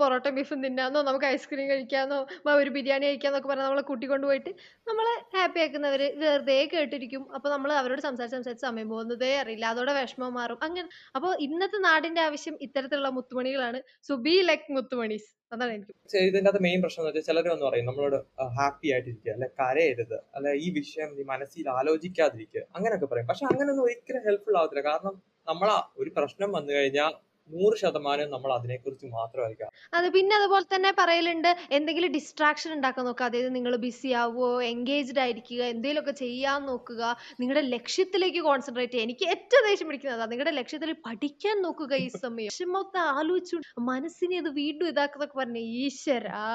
പൊറോട്ട 0.00 0.28
ബീഫും 0.36 0.60
തിന്നാന്നോ 0.64 1.02
നമുക്ക് 1.08 1.26
ഐസ്ക്രീം 1.34 1.66
കഴിക്കാന്നോ 1.72 2.18
ഒരു 2.62 2.70
ബിരിയാണി 2.76 3.04
കഴിക്കാന്നൊക്കെ 3.08 3.48
പറഞ്ഞ് 3.48 3.66
നമ്മളെ 3.66 3.84
കൂട്ടിക്കൊണ്ട് 3.90 4.26
പോയിട്ട് 4.30 4.52
നമ്മളെ 4.90 5.14
ഹാപ്പി 5.36 5.60
ആക്കുന്നവര് 5.64 6.08
വെറുതെ 6.22 6.58
കേട്ടിരിക്കും. 6.74 7.22
അപ്പൊ 7.36 7.48
നമ്മൾ 7.54 7.72
അവരോട് 7.80 8.02
സംസാരിച്ച് 8.08 8.36
സംസാരിച്ച് 8.38 8.66
സമയം 8.68 8.88
പോകുന്നതേ 8.94 9.32
അറിയില്ല. 9.42 9.66
അതോടെ 9.72 9.94
വിഷമം 10.00 10.34
മാറും. 10.40 10.58
അങ്ങനെ 10.66 10.88
അപ്പൊ 11.16 11.28
ഇന്നത്തെ 11.46 11.80
നാടിന്റെ 11.88 12.22
ആവശ്യം 12.28 12.56
ഇത്തരത്തിലുള്ള 12.66 13.10
മുത്തുമണികളാണ്. 13.18 13.80
സോ 14.08 14.14
ബി 14.26 14.34
ലൈക്ക് 14.50 14.74
മുത്തുമണീസ്. 14.78 15.30
അതാണ് 15.54 15.72
എനിക്ക്. 15.76 15.92
ഇതിന്റെ 16.28 16.60
മെയിൻ 16.66 16.78
പ്രശ്നം 16.82 17.08
എന്ന് 17.08 17.50
വന്ന് 17.54 17.66
പറയും 17.68 17.86
നമ്മളോട് 17.90 18.18
ഹാപ്പി 18.58 18.88
ആയിട്ടിരിക്കുക 18.94 19.32
അല്ലെ 19.36 19.48
കരയരുത് 19.60 20.16
അല്ലെ 20.36 20.52
ഈ 20.64 20.68
വിഷയം 20.78 21.10
നീ 21.18 21.24
മനസ്സിൽ 21.32 21.68
ആലോചിക്കാതിരിക്കുക 21.78 22.62
അങ്ങനെയൊക്കെ 22.76 23.08
പറയും. 23.12 23.28
പക്ഷെ 23.32 23.44
അങ്ങനെയൊന്നും 23.50 23.84
ഒരിക്കലും 23.88 24.22
ഹെൽപ്ഫുൾ 24.28 24.56
ആവത്തില്ല. 24.60 24.84
കാരണം 24.90 25.14
നമ്മളാ 25.50 25.76
ഒരു 26.00 26.10
പ്രശ്നം 26.16 26.50
വന്നു 26.56 26.72
കഴിഞ്ഞാൽ 26.78 27.12
നൂറ് 27.52 27.76
ശതമാനം 27.82 28.30
നമ്മൾ 28.30 28.52
അതിനെക്കുറിച്ച് 28.52 29.06
മാത്രമായിരിക്കാം. 29.06 29.70
അത് 29.94 30.06
പിന്നെ 30.12 30.36
അതുപോലെ 30.36 30.66
തന്നെ 30.74 30.92
പറയലുണ്ട് 30.98 31.50
എന്തെങ്കിലും 31.70 32.12
ഡിസ്ട്രാക്ഷൻ 32.12 32.72
ഉണ്ടാക്കാൻ 32.72 33.04
നോക്കുക. 33.04 33.26
അതായത് 33.26 33.54
നിങ്ങൾ 33.54 33.76
ബിസി 33.76 34.08
ആവുമോ 34.22 34.62
എൻഗേജ്ഡ് 34.62 35.18
ആയിരിക്കുക 35.18 35.62
എന്തെങ്കിലുമൊക്കെ 35.74 36.14
ചെയ്യാൻ 36.24 36.66
നോക്കുക. 36.66 37.02
നിങ്ങളുടെ 37.40 37.64
ലക്ഷ്യത്തിലേക്ക് 37.66 38.40
കോൺസെൻട്രേറ്റ് 38.40 38.92
ചെയ്യുക. 38.92 39.08
എനിക്ക് 39.08 39.26
ഏറ്റവും 39.34 39.68
ദേഷ്യം 39.68 39.88
പിടിക്കുന്നത് 39.88 40.32
നിങ്ങളുടെ 40.32 40.54
ലക്ഷ്യത്തിൽ 40.60 40.92
പഠിക്കാൻ 41.06 41.62
നോക്കുക 41.62 41.94
ഈ 41.94 42.08
സമയം. 42.08 42.50
വിഷമത്തെ 42.52 43.00
ആലോചിച്ചു 43.18 43.58
മനസ്സിനെ 43.80 44.38
അത് 44.38 44.50
വീണ്ടും 44.62 44.88
ഇതാക്കുന്നൊക്കെ 44.88 45.38
പറഞ്ഞു 45.38 45.62
ഈശ്വരാ. 45.84 46.46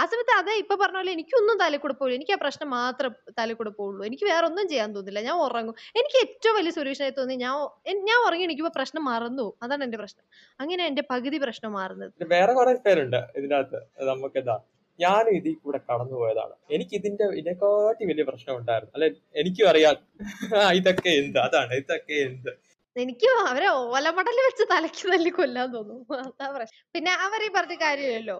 ആ 0.00 0.04
സമയത്ത് 0.10 0.34
അതെ 0.40 0.54
ഇപ്പൊ 0.62 0.74
പറഞ്ഞ 0.82 0.98
പോലെ 1.00 1.12
എനിക്കൊന്നും 1.16 1.56
കൂടെ 2.00 2.14
എനിക്ക് 2.18 2.32
ആ 2.32 2.38
പ്രശ്നം 2.44 2.68
മാത്രം 2.70 3.12
തലക്കുടുപ്പുള്ളൂ. 3.38 3.92
കൂടെ 3.96 4.06
എനിക്ക് 4.06 4.26
വേറെ 4.30 4.44
ഒന്നും 4.50 4.66
ചെയ്യാൻ 4.68 4.90
തോന്നില്ല. 4.96 5.20
ഞാൻ 5.28 5.36
ഉറങ്ങും. 5.46 5.74
എനിക്ക് 6.00 6.18
ഏറ്റവും 6.24 6.56
വലിയ 6.58 6.72
സൊല്യൂഷൻ 6.78 7.04
ആയി 7.06 7.14
തോന്നി 7.18 7.36
ഞാൻ 7.44 7.54
ഞാൻ 8.10 8.18
ഉറങ്ങി 8.26 8.44
എനിക്കിപ്പോ 8.48 8.72
പ്രശ്നം 8.78 9.04
മറന്നു. 9.04 9.46
അതാണ് 9.62 9.84
എന്റെ 9.84 9.98
പ്രശ്നം. 10.02 10.24
അങ്ങനെ 10.60 10.82
എന്റെ 10.90 11.04
പകുതി 11.12 11.40
പ്രശ്നം 11.46 11.72
മാറുന്നത്. 11.72 12.12
വേറെ 12.36 12.52
കുറെ 12.52 12.74
പേരുണ്ട് 12.86 13.20
ഇതിനകത്ത്. 13.40 13.80
നമുക്ക് 14.10 14.38
എന്താ 14.42 14.56
ഞാൻ 14.98 15.24
ഇതിൽ 15.38 15.54
കൂടെ 15.64 15.78
കടന്നു 15.88 16.16
പോയതാണ്. 16.22 16.54
എനിക്ക് 16.70 16.94
ഇതിന്റെ 16.94 17.24
ഇതിനെക്കാട്ടി 17.40 18.04
വലിയ 18.10 18.24
പ്രശ്നം 18.30 18.54
ഉണ്ടായിരുന്നു. 18.56 18.92
അല്ലെ 18.96 19.08
എനിക്കും 19.40 19.68
അറിയാം. 19.68 19.96
ഇതൊക്കെ 20.80 21.10
എന്ത്? 21.22 21.38
അതാണ്. 21.38 21.72
ഇതൊക്കെ 21.82 22.16
എന്ത്? 22.28 22.52
എനിക്ക് 22.96 23.28
അവരെ 23.50 23.68
ഓലമടൽ 23.90 24.38
വെച്ച് 24.46 24.64
തലയ്ക്ക് 24.72 25.04
തല്ലി 25.12 25.30
കൊല്ലാൻ 25.30 25.68
തോന്നും 25.76 26.00
അതാ 26.16 26.48
പ്രശ്നം. 26.56 26.80
പിന്നെ 26.94 27.12
അവരീ 27.26 27.48
പറഞ്ഞ 27.56 27.74
കാര്യമില്ലല്ലോ. 27.84 28.38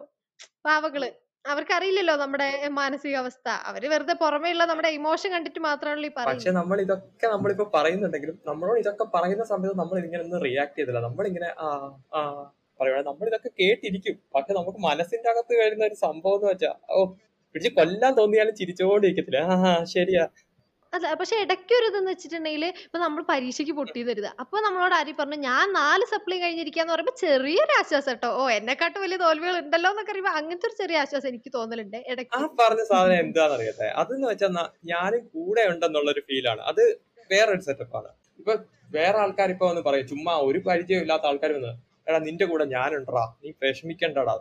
പാവകൾ 0.66 1.02
അവർക്കറിയില്ലല്ലോ 1.44 2.14
നമ്മുടെ 2.22 2.46
മാനസികാവസ്ഥ. 2.76 3.46
അവർ 3.68 3.82
വെറുതെ 3.92 4.14
പുറമേയുള്ള 4.14 4.64
നമ്മുടെ 4.64 4.90
ഇമോഷൻ 4.98 5.31
കണ്ടിട്ട് 5.34 5.60
മാത്രമല്ല 5.60 6.06
ഈ 6.06 6.12
പക്ഷെ 6.12 6.20
പറയുന്നത്. 6.20 6.56
നമ്മൾ 6.58 6.76
ഇതൊക്കെ 6.84 7.26
നമ്മളിപ്പോ 7.26 7.67
പറയുന്നുണ്ടെങ്കിലും 7.74 8.36
നമ്മളോട് 8.50 8.78
ഇതൊക്കെ 8.81 9.06
പറയുന്ന 9.14 9.44
സമയത്ത് 9.44 9.76
നമ്മൾ 9.78 9.96
ഇങ്ങനെ 10.02 10.22
ഒന്നും 10.22 10.40
റിയാക്ട് 10.46 10.76
ചെയ്തില്ല. 10.78 11.00
നമ്മളിങ്ങനെ 11.08 11.48
ആ 11.58 11.69
ആ 12.12 12.20
പറയുവാണെങ്കിൽ 12.81 13.10
നമ്മൾ 13.10 13.26
ഇതൊക്കെ 13.31 13.50
കേട്ടിരിക്കും. 13.60 14.17
പക്ഷെ 14.34 14.52
നമുക്ക് 14.52 14.81
മനസ്സിന്റെ 14.88 15.28
അകത്ത് 15.32 15.55
വരുന്ന 15.62 15.84
ഒരു 15.84 15.98
സംഭവം 16.05 16.38
എന്ന് 16.38 16.48
വെച്ചാ 16.52 16.72
ഓ 16.90 17.00
പിടിച്ച് 17.55 17.70
കൊല്ലാൻ 17.78 18.12
തോന്നിയാലും 18.19 18.55
ചിരിച്ചോണ്ടിരിക്കത്തില്ല. 18.60 19.40
ആ 19.46 19.56
ആ, 19.70 19.72
ശരിയാ. 19.94 20.22
അല്ല 20.93 21.13
പക്ഷെ 21.15 21.37
ഇടയ്ക്ക് 21.43 21.75
ഒരു 21.79 21.87
ഇതെന്ന് 21.91 22.11
വെച്ചിട്ടുണ്ടെങ്കിൽ 22.13 22.65
ഇപ്പൊ 22.79 22.99
നമ്മൾ 22.99 23.22
പരീക്ഷയ്ക്ക് 23.31 23.75
പൊട്ടിയെന്ന് 23.79 24.31
അപ്പൊ 24.43 24.56
നമ്മളോട് 24.61 24.94
ആര് 24.94 25.13
പറഞ്ഞു 25.20 25.39
ഞാൻ 25.46 25.72
നാല് 25.72 26.05
സപ്ലി 26.11 26.37
കഴിഞ്ഞിരിക്കാന്ന് 26.41 26.93
പറയുമ്പോൾ 26.93 27.17
ചെറിയൊരു 27.22 27.75
ആശ്വാസം 27.79 28.11
കേട്ടോ 28.13 28.31
ഓ 28.32 28.43
എന്നെക്കാട്ടും 28.51 29.03
വലിയ 29.03 29.19
തോൽവികൾ 29.19 29.56
ഉണ്ടല്ലോ 29.63 29.91
എന്നൊക്കെ 29.91 30.13
അറിയുമ്പോ 30.13 30.32
അങ്ങനത്തെ 30.41 30.69
ഒരു 30.69 30.77
ചെറിയ 30.82 30.99
ആശ്വാസം 31.05 31.29
എനിക്ക് 31.29 31.53
തോന്നലുണ്ട് 31.55 31.99
ഇടയ്ക്ക്. 32.13 32.34
ആ 32.37 32.49
പറഞ്ഞ 32.61 32.84
സാധനം 32.91 33.19
എന്താന്ന് 33.19 33.56
അറിയട്ടെ 33.58 33.89
അതെന്ന് 34.03 34.29
വെച്ചാൽ 34.29 34.53
ഞാനും 34.84 35.25
കൂടെ 35.29 35.65
ഉണ്ടെന്നുള്ള 35.72 36.11
ഒരു 36.11 36.25
ഫീലാണ്. 36.29 36.63
അത് 36.63 36.82
വേറൊരു 37.31 37.63
സെറ്റപ്പാണ്. 37.63 38.11
ഇപ്പൊ 38.41 38.53
വേറെ 38.91 39.19
ആൾക്കാർ 39.19 39.51
ഇപ്പൊ 39.51 39.67
വന്ന് 39.69 39.82
പറയും 39.82 40.06
ചുമ്മാ 40.06 40.34
ഒരു 40.49 40.58
പരിചയം 40.69 41.03
ഇല്ലാത്ത 41.05 41.27
ആൾക്കാർ 41.27 41.53
വന്ന് 41.53 41.72
എടാ 42.06 42.19
നിന്റെ 42.29 42.44
കൂടെ 42.44 42.65
ഞാനുണ്ടടാ. 42.75 43.25
നീ 43.43 43.51
വിഷമിക്കണ്ടടാ. 43.63 44.34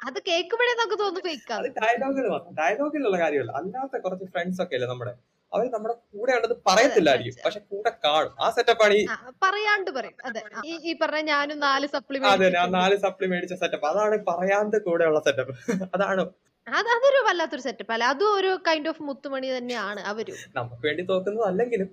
അത് 0.00 0.18
കേൾക്കുമ്പോഴേ 0.28 0.72
നമുക്ക് 0.74 0.98
തോന്നുന്നു 1.00 1.20
അത് 1.22 1.28
ഫേക്കാണ് 1.30 1.68
ഡയലോഗിൽ 1.80 2.26
ഡയലോഗിലുള്ള 2.60 3.16
കാര്യമല്ല. 3.22 3.52
അല്ലാത്ത 3.60 3.98
കുറച്ച് 4.04 4.26
ഫ്രണ്ട്സ് 4.32 4.60
ഒക്കെ 4.64 4.76
അല്ലേ 4.78 4.88
നമ്മുടെ? 4.92 5.12
അവർ 5.52 5.64
നമ്മുടെ 5.74 5.94
കൂടെ 6.12 6.32
ഉണ്ടത് 6.36 6.54
പറയത്തില്ലായിരിക്കും. 6.68 7.42
പക്ഷെ 7.44 7.60
കൂടെ 7.70 7.90
കാണും. 8.04 8.32
ആ 8.40 8.48
സെറ്റപ്പാണ് 8.56 8.94
ഈ 8.94 9.04
പറയാണ്ട് 9.44 9.90
പറയും. 9.96 10.16
അതെ. 10.28 10.40
ഈ 10.66 10.74
ഈ 10.90 10.94
പറഞ്ഞ 11.02 11.22
ഞാനും 11.30 11.58
നാല് 11.66 11.86
സപ്ലി 11.94 12.18
അതെ 12.32 12.48
ഞാൻ 12.58 12.70
നാല് 12.78 12.96
സപ്ലി 13.04 13.28
മേടിച്ച 13.32 13.56
സെറ്റപ്പ് 13.62 13.88
അതാണ് 13.90 14.18
പറയാണ്ട് 14.30 14.76
കൂടെ 14.86 15.06
ഉള്ള 15.10 15.22
സെറ്റപ്പ് 15.28 15.54
അതാണ്. 15.96 16.24
അത് 16.66 16.88
അതൊരു 16.96 17.20
വല്ലാത്തൊരു 17.28 17.64
സെറ്റപ്പ് 17.66 17.92
അല്ല. 17.94 18.04
അതും 18.12 18.32
ഒരു 18.38 18.50
കൈൻഡ് 18.68 18.88
ഓഫ് 18.88 19.02
മുത്തുമണി 19.02 19.48
തന്നെയാണ് 19.56 20.00
അവർ. 20.12 20.26
നമുക്ക് 20.58 20.82
വേണ്ടി 20.86 21.04
തോക്കുന്നത് 21.12 21.46
അല്ലെങ്കിലും 21.48 21.88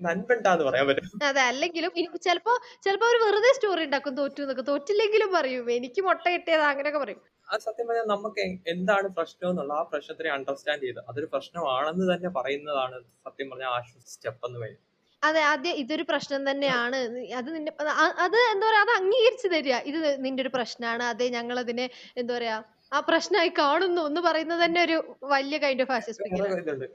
നൻപെണ്ടാന്ന് 0.00 0.64
പറയാൻ 0.66 0.86
പറ്റും. 0.88 1.06
അതെ 1.28 1.42
അല്ലെങ്കിലും 1.50 1.92
ചിലപ്പോ 2.26 2.52
ചിലപ്പോ 2.84 3.06
അവർ 3.08 3.18
വെറുതെ 3.24 3.50
സ്റ്റോറി 3.56 3.84
ഉണ്ടാക്കും 3.88 4.14
തോറ്റു 4.20 4.42
എന്നൊക്കെ. 4.44 4.64
തോറ്റില്ലെങ്കിലും 4.70 5.30
പറയും 5.36 5.70
എനിക്ക് 5.76 6.00
മുട്ട 6.08 6.24
കിട്ടിയത് 6.34 6.64
അങ്ങനെയൊക്കെ 6.70 7.00
പറയും. 7.04 7.20
ആ 7.48 7.56
സത്യം 7.64 7.86
പറഞ്ഞാൽ 7.88 8.08
നമുക്ക് 8.12 8.44
എന്താണ് 8.72 9.08
പ്രശ്നം 9.18 9.48
എന്നുള്ള 9.50 9.72
ആ 9.80 9.84
പ്രശ്നത്തിനെ 9.90 10.30
അണ്ടർസ്റ്റാൻഡ് 10.36 10.84
ചെയ്ത് 10.86 11.00
അതൊരു 11.10 11.28
പ്രശ്നമാണെന്ന് 11.34 12.06
തന്നെ 12.12 12.30
പറയുന്നതാണ് 12.38 12.96
സത്യം 13.26 13.48
പറഞ്ഞാൽ 13.52 13.72
ആശ്വസ് 13.78 14.10
സ്റ്റെപ്പ് 14.14 14.44
എന്ന് 14.48 14.60
പറയുന്നത് 14.60 14.82
അതെ 15.22 15.40
ആദ്യം 15.50 15.76
ഇതൊരു 15.82 16.04
പ്രശ്നം 16.08 16.42
തന്നെയാണ്. 16.48 16.98
അത് 17.38 17.48
നിന്റെ 17.54 17.72
അത് 18.24 18.36
എന്താ 18.52 18.66
പറയാ 18.68 18.82
അത് 18.84 18.92
അംഗീകരിച്ചു 18.98 19.48
തരിക. 19.54 19.76
ഇത് 19.90 19.96
നിന്റെ 20.24 20.42
ഒരു 20.44 20.52
പ്രശ്നമാണ് 20.56 21.04
അതെ 21.12 21.26
ഞങ്ങൾ 21.36 21.56
അതിനെ 21.62 21.86
എന്താ 22.20 22.32
പറയാ 22.36 22.56
ആ 22.92 22.98
പ്രശ്നമായി 23.08 23.50
കാണുന്നു 23.60 24.02
എന്ന് 24.10 24.20
പറയുന്നത് 24.26 24.60
തന്നെ 24.64 24.80
ഒരു 24.86 24.96
വലിയ 25.32 25.56
കൈൻഡ് 25.64 25.84
ഓഫ് 25.84 25.92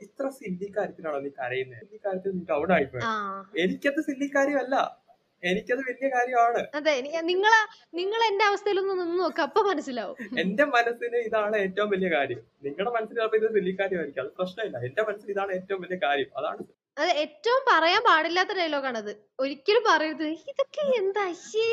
ഇത്ര 0.08 0.28
സില്ലി 0.40 0.70
കാര്യത്തിലാണോ 0.78 1.20
നീ 1.26 1.32
കരയുന്നത് 1.42 1.84
സില്ലി 1.84 2.00
കാര്യത്തിൽ 2.06 2.34
നീ 2.38 2.44
ഡൗൺ 2.52 2.72
ആയിപ്പോയി 2.78 3.06
എനിക്കത് 3.64 4.02
സില്ലി 4.10 4.30
കാര്യമല്ല 4.38 4.76
എനിക്കത് 5.44 5.82
വലിയ 5.86 6.08
കാര്യമാണ്. 6.16 6.62
അതെ 6.78 6.94
നിങ്ങൾ 7.30 7.54
നിങ്ങൾ 8.00 8.20
എന്റെ 8.28 8.44
അവസ്ഥയിലൊന്ന് 8.50 8.96
നിന്ന് 9.00 9.16
നോക്ക് 9.22 9.42
അപ്പൊ 9.46 9.62
മനസ്സിലാവും. 9.70 10.18
എന്റെ 10.44 10.66
മനസ്സിന് 10.76 11.20
ഇതാണ് 11.28 11.56
ഏറ്റവും 11.66 11.90
വലിയ 11.94 12.10
കാര്യം. 12.16 12.42
നിങ്ങളുടെ 12.66 12.92
മനസ്സിൽ 12.98 13.16
ചിലപ്പോൾ 13.20 13.40
ഇത് 13.42 13.48
വലിയ 13.58 13.74
കാര്യമായിരിക്കും 13.80 14.24
അത് 14.26 14.32
പ്രശ്നമില്ല. 14.40 14.78
എന്റെ 14.90 15.04
മനസ്സിൽ 15.08 15.32
ഇതാണ് 15.36 15.52
ഏറ്റവും 15.60 15.82
വലിയ 15.86 15.98
കാര്യം. 16.06 16.30
അതാണ് 16.40 16.62
അത് 17.02 17.12
ഏറ്റവും 17.22 17.62
പറയാൻ 17.70 18.02
പാടില്ലാത്ത 18.08 18.54
ഡയലോഗാണത്. 18.58 19.12
ഒരിക്കലും 19.44 19.84
പറയരുത്. 19.88 20.26
ഇതൊക്കെ 20.52 20.84
എന്താ? 21.00 21.22
അയ്യേ 21.32 21.68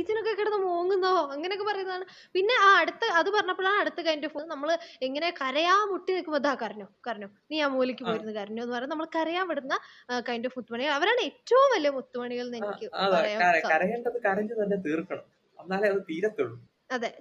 ഇതിനൊക്കെ 0.00 0.32
കിടന്ന് 0.38 0.58
മോങ്ങുന്നോ? 0.66 1.12
അങ്ങനെയൊക്കെ 1.34 1.66
പറയുന്നതാണ്. 1.68 2.04
പിന്നെ 2.34 2.54
ആ 2.66 2.68
അടുത്ത 2.82 3.04
അത് 3.20 3.28
പറഞ്ഞപ്പോഴാണ് 3.36 3.78
അടുത്ത 3.84 4.00
കൈൻഡ് 4.08 4.28
ഓഫ് 4.30 4.44
നമ്മൾ 4.52 4.70
എങ്ങനെ 5.08 5.30
കരയാ 5.40 5.76
മുട്ടി 5.92 6.10
നിൽക്കുമ്പോൾ 6.16 6.42
ദാ 6.48 6.52
കരഞ്ഞോ 6.62 6.88
കരഞ്ഞോ 7.08 7.28
നീ 7.52 7.58
ആ 7.66 7.68
മൂലയ്ക്ക്. 7.76 8.04
പോയിരുന്ന് 8.08 8.34
കരഞ്ഞോ 8.40 8.62
എന്ന് 8.64 8.74
പറഞ്ഞാൽ 8.76 8.92
നമ്മൾ 8.94 9.08
കരയാൻ 9.18 9.46
വിടുന്ന 9.52 9.74
കൈൻഡ് 10.28 10.48
ഓഫ് 10.50 10.58
മുത്തുമണികൾ. 10.60 10.92
അവരാണ് 10.98 11.22
ഏറ്റവും 11.30 11.66
വലിയ 11.76 11.92
മുത്തുമണികൾ 11.98 12.46
എന്ന് 12.48 12.60
എനിക്ക് 12.62 12.88
അതെ 13.04 13.12
പറയാൻ 13.16 13.40
കരഞ്ഞു 13.70 13.98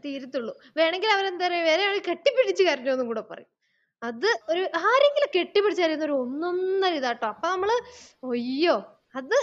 തീരത്തുള്ളൂ. 0.04 0.54
വേണമെങ്കിൽ 0.80 1.10
അവരെന്താ 1.16 1.46
പറയാ 1.48 1.64
വേറെ 1.70 1.84
കെട്ടിപ്പിടിച്ച് 2.08 2.64
കരഞ്ഞോന്നും 2.70 3.08
കൂടെ 3.12 3.24
പറയും. 3.30 3.50
അത് 4.04 4.30
ഒരു 4.50 4.64
ആരെങ്കിലും 4.88 5.30
കെട്ടിപ്പിടിച്ച് 5.36 5.84
കരയുന്ന 5.84 6.06
ഒരു 6.06 6.16
ഒന്നൊന്നര 6.24 6.94
ഇതാട്ടോ. 6.94 7.28
അപ്പൊ 7.28 7.48
നമ്മൾ 7.48 7.70
അയ്യോ 8.34 8.76
അത് 9.16 9.38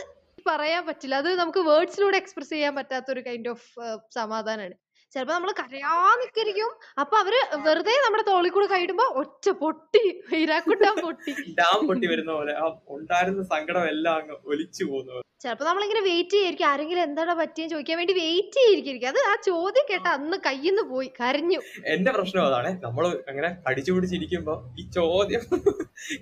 പറയാൻ 0.49 0.83
പറ്റില്ല. 0.87 1.15
അത് 1.15 1.31
നമുക്ക് 1.35 1.59
വേർഡ്സിലൂടെ 1.71 2.17
എക്സ്പ്രസ് 2.17 2.51
ചെയ്യാൻ 2.51 2.75
പറ്റാത്ത 2.75 3.09
ഒരു 3.11 3.23
കൈൻഡ് 3.27 3.49
ഓഫ് 3.49 3.67
സമാധാനമാണ് 4.15 4.77
ചിലപ്പോ 5.13 5.33
നമ്മൾ 5.35 5.51
കരയാൻ 5.61 6.13
നിക്കരിക്കും. 6.21 6.71
അപ്പൊ 7.03 7.15
അവർ 7.23 7.35
വെറുതെ 7.67 7.95
നമ്മുടെ 8.05 8.25
തോളിൽ 8.29 8.51
കൂടെ 8.57 8.67
കൈയിടുമ്പോ 8.73 9.07
ഒറ്റ 9.21 9.47
പൊട്ടി 9.63 10.03
ഹീരാക്കുട്ടാൻ 10.31 10.95
പൊട്ടി. 11.07 11.33
ഡാം 11.61 11.81
പൊട്ടി 11.89 12.07
വരുന്ന 12.13 12.31
പോലെ. 12.37 12.53
ഉണ്ടായിരുന്ന 12.97 13.43
സങ്കടം 13.53 13.87
എല്ലാം 13.95 14.15
അങ്ങ് 14.21 14.37
ഒലിച്ചു 14.51 14.85
പോകുന്നു 14.91 15.27
ചിലപ്പോ 15.43 15.65
നമ്മളിങ്ങനെ 15.69 16.03
വെയിറ്റ് 16.07 16.35
ചെയ്യായിരിക്കും. 16.35 16.69
ആരെങ്കിലും 16.71 17.03
എന്താടാ 17.07 17.35
പറ്റിയെന്ന് 17.41 17.73
ചോദിക്കാൻ 17.75 17.99
വേണ്ടി 18.01 18.15
വെയിറ്റ് 18.21 18.61
ചെയ്തിരിക്കും. 18.67 19.11
അത് 19.13 19.21
ആ 19.31 19.35
ചോദ്യം 19.49 19.85
കേട്ട 19.91 20.07
അന്ന് 20.17 20.37
കയ്യിന്ന് 20.47 20.83
പോയി 20.93 21.09
കരഞ്ഞു. 21.21 21.61
എന്റെ 21.95 22.11
പ്രശ്നം 22.17 22.43
അതാണ്. 22.49 22.71
നമ്മൾ 22.87 23.05
അങ്ങനെ 23.31 23.51
അടിച്ചു 23.71 23.91
പിടിച്ചിരിക്കുമ്പോ 23.97 24.55
ഈ 24.81 24.85
ചോദ്യം 24.99 25.45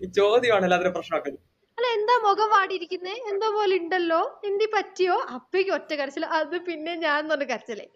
ഈ 0.02 0.08
ചോദ്യമാണ് 0.20 0.66
എല്ലാത്തിനും 0.68 0.94
പ്രശ്നമാക്കുന്നത്. 0.98 1.44
അല്ല 1.78 1.88
എന്താ 1.98 2.14
മുഖം 2.26 2.48
വാടിയിരിക്കുന്നേ? 2.52 3.16
എന്തോ 3.30 3.48
പോലെ 3.56 3.74
ഉണ്ടല്ലോ? 3.82 4.22
എന്തി 4.48 4.66
പറ്റിയോ? 4.76 5.16
അപ്പേക്ക് 5.36 5.72
ഒറ്റ 5.78 5.90
കരച്ചിൽ 6.00 6.24
അത് 6.38 6.56
പിന്നെ 6.68 6.94
ഞാൻ 7.06 7.18
എന്ന് 7.22 7.34
പറഞ്ഞ 7.34 7.48
കരച്ചിലേ 7.52 7.86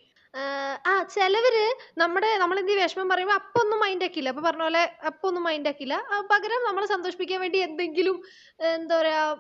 ആ 0.87 1.03
ചിലവര് 1.03 1.77
നമ്മുടെ 1.99 2.27
എന്ത് 2.27 2.73
വിഷമം 2.73 3.09
പറയുമ്പോ 3.09 3.35
അപ്പൊ 3.35 3.65
ഒന്നും 3.65 3.81
മൈൻഡ് 3.81 4.05
ആക്കില്ല. 4.05 4.29
അപ്പൊ 4.29 4.43
പറഞ്ഞ 4.43 4.63
പോലെ 4.63 4.93
അപ്പൊ 5.07 5.29
ഒന്നും 5.29 5.43
മൈൻഡ് 5.45 5.69
ആക്കില്ല. 5.69 5.95
ആ, 6.13 6.21
പകരം 6.21 6.65
നമ്മളെ 6.69 6.87
സന്തോഷിപ്പിക്കാൻ 6.87 7.41
വേണ്ടി 7.41 7.59
എന്തെങ്കിലും 7.59 8.23
ഏർ 8.61 8.67
എന്താ 8.67 9.01
പറയാ 9.01 9.31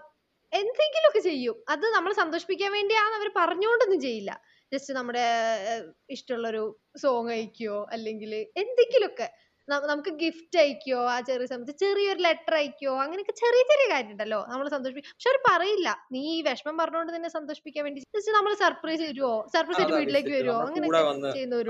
എന്തെങ്കിലുമൊക്കെ 0.52 1.18
ചെയ്യും. 1.18 1.64
അത് 1.68 1.90
നമ്മളെ 1.90 2.14
സന്തോഷിപ്പിക്കാൻ 2.14 2.72
വേണ്ടിയാണ് 2.72 3.14
അവർ 3.14 3.30
പറഞ്ഞുകൊണ്ടൊന്നും 3.36 4.00
ചെയ്യില്ല. 4.00 4.40
ജസ്റ്റ് 4.72 4.94
നമ്മുടെ 4.94 5.18
ഏർ 5.58 5.92
ഇഷ്ടമുള്ളൊരു 6.10 6.80
സോങ് 6.96 7.30
അയക്കുവോ 7.30 7.88
അല്ലെങ്കിൽ 7.92 8.34
എന്തെങ്കിലുമൊക്കെ. 8.34 9.30
നമുക്ക് 9.68 10.12
ഗിഫ്റ്റ് 10.22 10.58
അയക്കോ 10.58 11.00
ആ 11.06 11.16
ചെറിയ 11.20 11.46
സമയത്ത് 11.46 11.74
ചെറിയൊരു 11.82 12.20
ലെറ്റർ 12.20 12.54
അയക്കോ 12.54 12.94
അങ്ങനെയൊക്കെ 13.02 13.34
ചെറിയ 13.42 13.62
ചെറിയ 13.70 13.86
കാര്യം 13.92 14.12
ഉണ്ടല്ലോ 14.14 14.40
നമ്മൾ 14.48 14.66
സന്തോഷിപ്പിക്കും 14.68 15.12
പക്ഷെ 15.12 15.30
അവർ 15.30 15.38
പറയില്ല. 15.50 15.88
നീ 16.12 16.22
ഈ 16.32 16.40
വിഷമം 16.48 16.76
പറഞ്ഞുകൊണ്ട് 16.80 17.12
നിന്നെ 17.12 17.30
സന്തോഷിപ്പിക്കാൻ 17.36 17.84
വേണ്ടി 17.84 18.00
ജസ്റ്റ് 18.16 18.34
നമ്മൾ 18.38 18.54
സർപ്രൈസ് 18.62 19.02
തരുവോ? 19.02 19.34
സർപ്രൈസ് 19.54 19.80
ആയിട്ട് 19.80 19.96
വീട്ടിലേക്ക് 19.98 20.32
വരുവോ? 20.38 20.58
അങ്ങനെ 20.66 20.88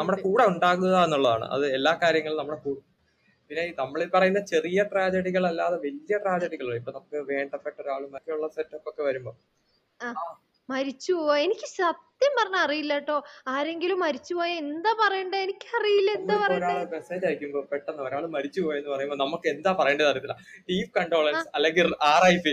നമ്മുടെ 0.00 0.20
കൂടെ 0.22 0.46
ഉണ്ടാകുക 0.52 0.96
എന്നുള്ളതാണ്. 1.04 1.46
അത് 1.56 1.66
എല്ലാ 1.78 1.94
കാര്യങ്ങളും 2.04 2.40
നമ്മുടെ 2.42 2.60
പിന്നെ 3.50 3.64
നമ്മൾ 3.78 4.00
പറയുന്ന 4.14 4.40
ചെറിയ 4.52 4.82
ട്രാജഡികൾ 4.92 5.42
അല്ലാതെ 5.46 5.76
വലിയ 5.86 6.16
ട്രാജഡികൾ 6.18 6.68
ഇപ്പൊ 6.76 6.92
നമുക്ക് 6.92 7.18
വേണ്ടപ്പെട്ട 7.32 7.76
ഒരാളും 7.80 8.10
മറ്റുള്ള 8.14 8.48
സെറ്റപ്പ് 8.56 8.88
ഒക്കെ 8.90 9.02
വരുമ്പോ. 9.02 9.32
മരിച്ചു 10.68 11.12
പോവാ. 11.12 11.34
എനിക്ക് 11.38 11.66
സത്യം 12.22 12.36
പറഞ്ഞ 12.38 12.58
അറിയില്ല 12.64 12.94
കേട്ടോ 12.96 13.14
ആരെങ്കിലും 13.52 13.98
മരിച്ചു 14.02 14.32
പോയാൽ 14.38 14.58
എന്താ 14.64 14.90
പറയണ്ടേ? 15.00 15.38
എനിക്കറിയില്ല 15.46 16.10
എന്താ 16.18 16.34
പറയണ്ടേ? 16.42 16.74
മെസ്സേജ് 16.92 17.24
അയക്കുമ്പോ 17.28 17.60
പെട്ടെന്ന് 17.72 18.02
ഒരാൾ 18.06 18.24
മരിച്ചു 18.34 18.60
പോയെന്ന് 18.66 18.90
പറയുമ്പോൾ 18.94 19.18
നമുക്ക് 19.22 19.46
എന്താ 19.52 19.70
പറയേണ്ടത് 19.80 20.08
അറിയില്ല 20.10 20.34
ഡീപ് 20.68 20.92
കണ്ടോളൻസ് 20.98 21.48
അല്ലെങ്കിൽ 21.58 21.88
R 22.10 22.24
I 22.28 22.36
P 22.44 22.52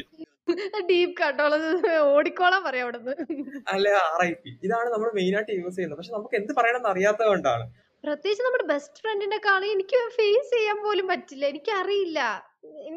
deep 0.89 1.13
condolences 1.21 1.91
ഓടിക്കോളാൻ 2.15 2.63
പറയാം 2.67 2.87
അവിടെ 2.87 3.13
അല്ലെ 3.75 3.93
ആർ 4.07 4.23
ഐ 4.25 4.31
പി 4.41 4.53
ഇതാണ് 4.67 4.89
നമ്മൾ 4.95 5.11
മെയിൻ 5.19 5.35
ആയിട്ട് 5.39 5.53
യൂസ് 5.59 5.75
ചെയ്യുന്നത്. 5.75 5.99
പക്ഷെ 5.99 6.15
നമുക്ക് 6.17 6.35
എന്ത് 6.41 6.51
പറയണമെന്ന് 6.59 6.91
അറിയാത്തത് 6.93 7.29
കൊണ്ടാണ്. 7.33 7.65
പ്രത്യേകിച്ച് 8.03 8.43
നമ്മുടെ 8.47 8.67
ബെസ്റ്റ് 8.73 8.99
ഫ്രണ്ടിന്റെ 9.03 9.39
കാണി 9.47 9.69
എനിക്ക് 9.77 10.01
ഫേസ് 10.19 10.51
ചെയ്യാൻ 10.57 10.77
പോലും 10.87 11.07
പറ്റില്ല. 11.13 11.45
എനിക്ക് 11.53 11.73
അറിയില്ല 11.81 12.19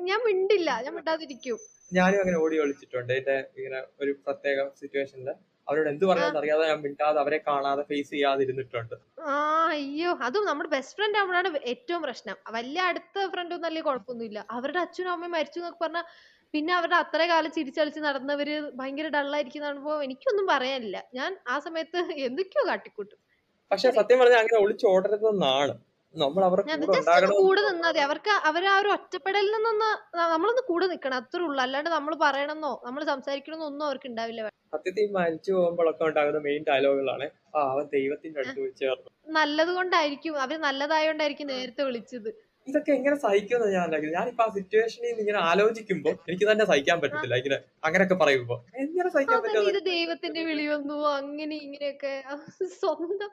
ഞാൻ 0.08 0.20
മിണ്ടില്ല. 0.28 0.70
ഞാൻ 0.84 0.92
മിണ്ടാതിരിക്കും. 0.98 1.58
ഞാനും 1.92 2.20
അങ്ങനെ 2.22 2.38
ഓടി 2.44 2.56
ഒളിച്ചിട്ടുണ്ട്. 2.64 3.12
എന്റെ 3.20 3.36
ഇങ്ങനെ 3.58 3.80
ഒരു 4.02 4.12
പ്രത്യേക 4.26 4.58
സിറ്റുവേഷനിൽ 4.80 5.30
അവരോട് 5.68 5.88
എന്ത് 5.88 6.04
പറയാന്ന് 6.04 6.38
അറിയാതെ 6.38 6.64
ഞാൻ 6.68 6.80
മിണ്ടാതെ 6.80 7.18
അവരെ 7.20 7.38
കാണാതെ 7.48 7.82
ഫേസ് 7.82 8.10
ചെയ്യാതിരുന്നിട്ടുണ്ട്. 8.10 8.94
ആ 9.26 9.34
അയ്യോ. 9.68 10.10
അതും 10.26 10.44
നമ്മുടെ 10.44 10.68
ബെസ്റ്റ് 10.68 10.96
ഫ്രണ്ട് 10.96 11.18
ആവുമ്പോഴാണ് 11.18 11.60
ഏറ്റവും 11.64 12.02
പ്രശ്നം. 12.02 12.36
വലിയ 12.52 12.80
അടുത്ത 12.82 13.26
ഫ്രണ്ട് 13.34 13.54
ഒന്നും 13.54 13.66
അല്ലെങ്കിൽ 13.66 13.90
കുഴപ്പമൊന്നുമില്ല. 13.90 14.40
അവരുടെ 14.50 14.78
അച്ഛനും 14.78 15.12
അമ്മയും 15.12 15.32
മരിച്ചു 15.32 15.58
എന്നൊക്കെ 15.60 15.80
പറഞ്ഞാൽ 15.84 16.06
പിന്നെ 16.54 16.72
അവരുടെ 16.74 16.96
അത്ര 16.96 17.22
കാലം 17.26 17.50
ചിരിച്ചളിച്ച് 17.50 18.00
നടന്നവര് 18.00 18.56
ഭയങ്കര 18.74 19.08
ഡള്ളായിരിക്കുന്ന 19.08 19.66
കാണുമ്പോ 19.66 20.02
എനിക്കൊന്നും 20.02 20.46
പറയാനില്ല. 20.46 20.98
ഞാൻ 21.14 21.30
ആ 21.48 21.58
സമയത്ത് 21.58 21.98
എന്തൊക്കെയോ 22.26 22.64
കാട്ടിക്കൂട്ടും. 22.66 23.18
പക്ഷെ 23.70 23.90
സത്യം 23.90 24.18
പറഞ്ഞാൽ 24.18 24.38
അങ്ങനെ 24.38 24.58
ഒളിച്ചു 24.64 24.86
ഓടരുതെന്നാണ് 24.86 25.74
നമ്മൾ 26.14 26.42
ഞാൻ 26.70 26.80
കൂടെ 27.34 27.60
നിന്നാ 27.66 27.88
മതി. 27.88 28.00
അവർക്ക് 28.06 28.32
അവർ 28.48 28.62
ആ 28.72 28.78
ഒരു 28.80 28.88
ഒറ്റപ്പെടലിൽ 28.96 29.52
നിന്നൊന്ന് 29.54 29.90
നമ്മളൊന്ന് 30.32 30.62
കൂടെ 30.70 30.86
നിക്കണം. 30.92 31.16
അത്രേ 31.22 31.42
ഉള്ളൂ. 31.46 31.60
അല്ലാണ്ട് 31.64 31.90
നമ്മൾ 31.96 32.12
പറയണമെന്നോ 32.24 32.72
നമ്മൾ 32.86 33.02
സംസാരിക്കണമെന്നോ 33.12 33.68
ഒന്നും 33.70 33.84
അവർക്ക് 33.88 34.08
ഉണ്ടാവില്ല. 34.10 34.42
സത്യത്തിൽ 34.74 35.06
മരിച്ചു 35.16 35.50
പോകുമ്പോഴൊക്കെ 35.52 36.04
ഉണ്ടാകുന്ന 36.10 36.38
മെയിൻ 36.46 36.62
ഡയലോഗുകളാണ് 36.68 37.26
ആ 37.56 37.62
അവൻ 37.72 37.86
ദൈവത്തിന്റെ 37.96 38.40
അടുത്ത് 38.42 38.68
ചേർന്നു. 38.82 39.08
നല്ലത് 39.38 39.72
കൊണ്ടായിരിക്കും 39.78 40.34
അവർ 40.44 40.56
നല്ലതായോണ്ടായിരിക്കും 40.68 41.50
നേരത്തെ 41.54 41.82
വിളിച്ചത്. 41.88 42.30
ഇതൊക്കെ 42.66 42.90
എങ്ങനെ 42.92 43.16
സഹിക്കുമെന്ന് 43.16 43.68
ഞാൻ 43.72 43.82
ആലോചിക്കുന്നത് 43.84 44.16
ഞാനിപ്പോ 44.18 44.42
ആ 44.44 44.50
സിറ്റുവേഷനിൽ 44.56 45.06
നിന്ന് 45.06 45.22
ഇങ്ങനെ 45.22 45.40
ആലോചിക്കുമ്പോ 45.48 46.10
എനിക്ക് 46.28 46.46
തന്നെ 46.50 46.64
സഹിക്കാൻ 46.64 46.98
പറ്റത്തില്ല. 47.00 47.34
ഇങ്ങനെ 47.40 47.56
അങ്ങനെയൊക്കെ 47.84 48.14
പറയുമ്പോ. 48.14 48.56
എങ്ങനെ 48.82 49.08
സഹിക്കാൻ 49.14 49.38
പറ്റും 49.44 49.80
ദൈവത്തിന്റെ 49.88 50.42
വിളി 50.48 50.66
വന്നു. 50.66 50.98
അങ്ങനെ 51.12 51.54
ഇങ്ങനെയൊക്കെ. 51.64 52.12
സ്വന്തം 52.76 53.30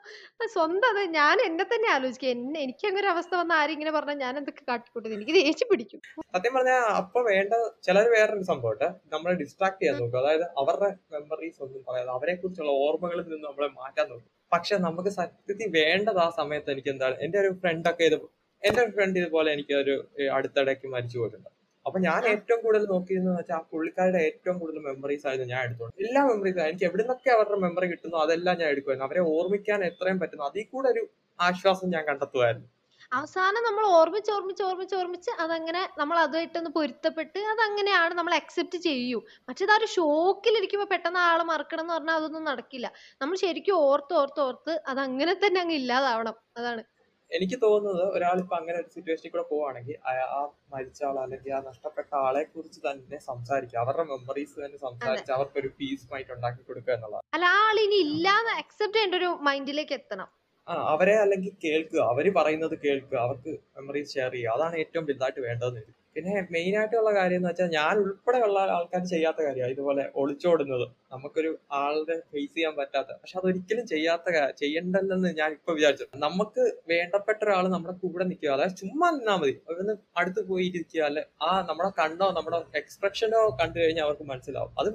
സ്വന്തം 0.54 0.88
അതെ 0.90 1.04
ഞാൻ 1.18 1.36
എന്നെ 1.46 1.66
തന്നെ 1.72 1.90
ആലോചിക്കുക 1.90 2.30
എന്നെ 2.30 2.60
എനിക്ക് 2.60 2.86
അങ്ങനെ 2.86 3.04
ഒരു 3.04 3.12
അവസ്ഥ 3.14 3.32
വന്ന 3.34 3.52
ആരും 3.60 3.74
ഇങ്ങനെ 3.76 3.92
പറഞ്ഞാൽ 3.96 4.18
ഞാൻ 4.24 4.34
എന്തൊക്കെ 4.40 4.64
കാട്ടിക്കൂട്ടത് 4.68 5.14
എനിക്ക് 5.18 5.34
ദേഷ്യം 5.40 5.70
പിടിക്കും. 5.72 6.00
സത്യം 6.34 6.54
പറഞ്ഞാൽ 6.56 6.82
അപ്പൊ 7.00 7.20
വേണ്ട 7.30 7.52
ചിലർ 7.86 8.08
വേറൊരു 8.14 8.46
സംഭവം 8.50 8.68
നമ്മളെ 9.14 9.34
ഡിസ്ട്രാക്ട് 9.34 9.80
ചെയ്യാൻ 9.80 9.96
നോക്കും. 10.00 10.20
അതായത് 10.22 10.46
അവരുടെ 10.60 10.90
മെമ്മറീസ് 11.14 11.60
ഒന്നും 11.66 11.82
പറയാതെ 11.88 12.12
അവരെ 12.16 12.34
കുറിച്ചുള്ള 12.36 12.74
ഓർമ്മകളിൽ 12.84 13.26
നിന്ന് 13.26 13.46
നമ്മളെ 13.48 13.70
മാറ്റാൻ 13.80 14.06
നോക്കും. 14.10 14.28
പക്ഷെ 14.52 14.76
നമുക്ക് 14.84 15.10
സത്യത്തിൽ 15.16 15.68
വേണ്ടത് 15.76 16.18
ആ 16.18 16.30
സമയത്ത് 16.38 16.70
എനിക്ക് 16.74 16.90
എന്താണ് 16.90 17.16
എന്റെ 17.24 17.38
ഒരു 17.42 17.50
ഫ്രണ്ടൊക്കെ 17.62 18.04
ഇത് 18.04 18.16
എന്റെ 18.62 18.80
ഒരു 18.84 18.92
ഫ്രണ്ട് 18.96 19.16
ഇതുപോലെ 19.20 19.48
എനിക്ക് 19.56 19.74
ഒരു 19.82 19.94
അടുത്തിടയ്ക്ക് 20.36 20.88
മരിച്ചു 20.94 21.18
പോയിട്ടുണ്ട്. 21.20 21.50
അപ്പൊ 21.86 21.98
ഞാൻ 22.06 22.22
ഏറ്റവും 22.32 22.58
കൂടുതൽ 22.64 22.84
നോക്കിയിരുന്നത് 22.94 23.36
വെച്ചാൽ 23.38 23.56
ആ 23.58 23.62
പുള്ളിക്കാരുടെ 23.70 24.20
ഏറ്റവും 24.28 24.56
കൂടുതൽ 24.62 24.82
മെമ്മറീസ് 24.88 25.24
ആയിരുന്നു 25.28 25.52
ഞാൻ 25.54 25.62
എടുത്തോളൂ 25.66 25.92
എല്ലാ 26.04 26.20
മെമ്മറീസും 26.30 26.66
എനിക്ക് 26.66 26.86
എവിടെ 26.88 27.02
നിന്നൊക്കെ 27.04 27.30
അവരുടെ 27.36 27.58
മെമ്മറി 27.64 27.86
കിട്ടുന്നു 27.92 28.18
അതെല്ലാം 28.24 28.58
ഞാൻ 28.62 28.68
എടുക്കുമായിരുന്നു. 28.74 29.06
അവരെ 29.08 29.22
ഓർമ്മിക്കാൻ 29.36 29.80
എത്രയും 29.88 30.18
പറ്റുന്നു 30.22 30.44
അതിൽ 30.50 30.66
കൂടെ 30.74 30.90
ഒരു 30.94 31.02
ആശ്വാസം 31.38 31.88
ഞാൻ 31.94 32.04
കണ്ടെത്തുമായിരുന്നു. 32.10 32.68
അവസാനം 33.12 33.62
നമ്മൾ 33.68 33.84
ഓർമ്മിച്ച് 33.98 34.30
ഓർമ്മിച്ച് 34.34 34.62
ഓർമ്മിച്ച് 34.66 34.94
ഓർമ്മിച്ച് 34.98 35.30
അതങ്ങനെ 35.44 35.80
നമ്മൾ 36.00 36.16
അതുമായിട്ടൊന്ന് 36.24 36.70
പൊരുത്തപ്പെട്ട് 36.76 37.40
അതങ്ങനെയാണ് 37.52 38.12
നമ്മൾ 38.18 38.34
അക്സെപ്റ്റ് 38.40 38.78
ചെയ്യൂ. 38.88 39.18
മറ്റേത് 39.48 39.72
ആ 39.74 39.78
ഒരു 39.80 39.88
ഷോക്കിലിരിക്കുമ്പോൾ 39.94 40.88
പെട്ടെന്ന് 40.92 41.20
ആളെ 41.28 41.44
മറക്കണം 41.52 41.84
എന്ന് 41.84 41.94
പറഞ്ഞാൽ 41.96 42.18
അതൊന്നും 42.20 42.44
നടക്കില്ല. 42.50 42.86
നമ്മൾ 43.22 43.36
ശരിക്കും 43.44 43.76
ഓർത്ത് 43.88 44.14
ഓർത്ത് 44.20 44.42
ഓർത്ത് 44.46 44.74
അതങ്ങനെ 44.92 45.08
അങ്ങനെ 45.10 45.34
തന്നെ 45.46 45.60
അങ്ങ് 45.64 45.76
ഇല്ലാതാവണം. 45.80 46.36
അതാണ്. 46.60 46.82
എനിക്ക് 47.30 47.56
തോന്നുന്നത് 47.62 48.04
ഒരാൾ 48.16 48.36
ഇപ്പൊ 48.38 48.54
അങ്ങനെ 48.56 48.76
ഒരു 48.78 48.88
സിറ്റുവേഷനിൽ 48.94 49.30
കൂടെ 49.30 49.44
പോവാണെങ്കിൽ 49.50 49.96
ആ 50.36 50.40
മരിച്ച 50.72 51.00
ആൾ 51.08 51.16
അല്ലെങ്കിൽ 51.18 51.52
ആ 51.52 51.60
നഷ്ടപ്പെട്ട 51.68 52.10
ആളെ 52.26 52.42
കുറിച്ച് 52.44 52.80
തന്നെ 52.86 53.18
സംസാരിക്കുക 53.30 53.78
അവരുടെ 53.78 54.04
മെമ്മറീസ് 54.12 54.56
തന്നെ 54.64 54.78
സംസാരിച്ച് 54.78 55.32
അവർക്ക് 55.32 55.58
ഒരു 55.58 55.70
പീസ് 55.78 56.08
മൈൻഡ് 56.12 56.32
ഉണ്ടാക്കി 56.32 56.62
കൊടുക്കുക 56.62 56.92
എന്നുള്ളതാണ്. 56.92 57.26
അല്ല 57.34 57.46
ആ 57.54 57.62
ആളിനി 57.68 57.98
ഇല്ലാന്ന് 58.08 58.52
അക്സെപ്റ്റ് 58.62 58.96
ചെയ്യേണ്ട 58.96 59.14
ഒരു 59.14 59.30
മൈൻഡിലേക്ക് 59.48 59.92
എത്തണം. 59.92 60.28
ആ 60.68 60.74
അവരെ 60.94 61.14
അല്ലെങ്കിൽ 61.14 61.52
കേൾക്കുക. 61.64 62.00
അവർ 62.12 62.26
പറയുന്നത് 62.38 62.74
കേൾക്കുക. 62.84 63.16
അവർക്ക് 63.18 63.52
മെമ്മറീസ് 63.76 64.12
ഷെയർ 64.14 64.32
ചെയ്യുക. 64.32 64.56
അതാണ് 64.56 64.76
ഏറ്റവും 64.76 65.04
വലുതായിട്ട് 65.04 65.40
വേണ്ടതെന്ന് 65.48 65.82
പിന്നെ 66.16 66.32
മെയിൻ 66.54 66.74
ആയിട്ടുള്ള 66.78 67.10
കാര്യം 67.14 67.38
എന്ന് 67.40 67.50
വെച്ചാൽ 67.50 67.68
ഞാൻ 67.76 67.94
ഉൾപ്പെടെയുള്ള 68.04 68.58
ആൾക്കാർ 68.76 69.02
ചെയ്യാത്ത 69.12 69.40
കാര്യമാണ് 69.46 69.72
ഇതുപോലെ 69.74 70.04
ഒളിച്ചോടുന്നത്. 70.14 70.84
നമുക്കൊരു 71.12 71.50
ആളുടെ 71.80 72.16
ഫേസ് 72.30 72.52
ചെയ്യാൻ 72.56 72.74
പറ്റാത്ത. 72.80 73.10
പക്ഷെ 73.20 73.36
അതൊരിക്കലും 73.40 73.86
ചെയ്യാത്ത 73.86 74.26
ചെയ്യണ്ടല്ലെന്ന് 74.62 75.30
ഞാൻ 75.40 75.50
ഇപ്പൊ 75.58 75.72
വിചാരിച്ചു. 75.72 76.06
നമുക്ക് 76.26 76.62
വേണ്ടപ്പെട്ട 76.92 77.40
ഒരാൾ 77.48 77.68
നമ്മുടെ 77.76 77.94
കൂടെ 78.02 78.26
നിൽക്കുക. 78.30 78.50
അതായത് 78.56 78.76
ചുമ്മാ 78.82 79.10
നിന്നാ 79.10 79.36
മതി. 79.42 79.54
അവരൊന്ന് 79.68 79.96
അടുത്ത് 80.22 80.42
പോയി 80.50 80.66
ഇരിക്കുക 80.72 81.02
അല്ലെ 81.10 81.24
ആ 81.42 81.52
നമ്മുടെ 81.70 81.90
കണ്ണോ 82.00 82.28
നമ്മുടെ 82.38 82.60
എക്സ്പ്രഷനോ 82.82 83.42
കണ്ടു 83.62 83.78
കഴിഞ്ഞാൽ 83.82 84.06
അവർക്ക് 84.08 84.26
മനസ്സിലാവും. 84.32 84.72
അത് 84.82 84.90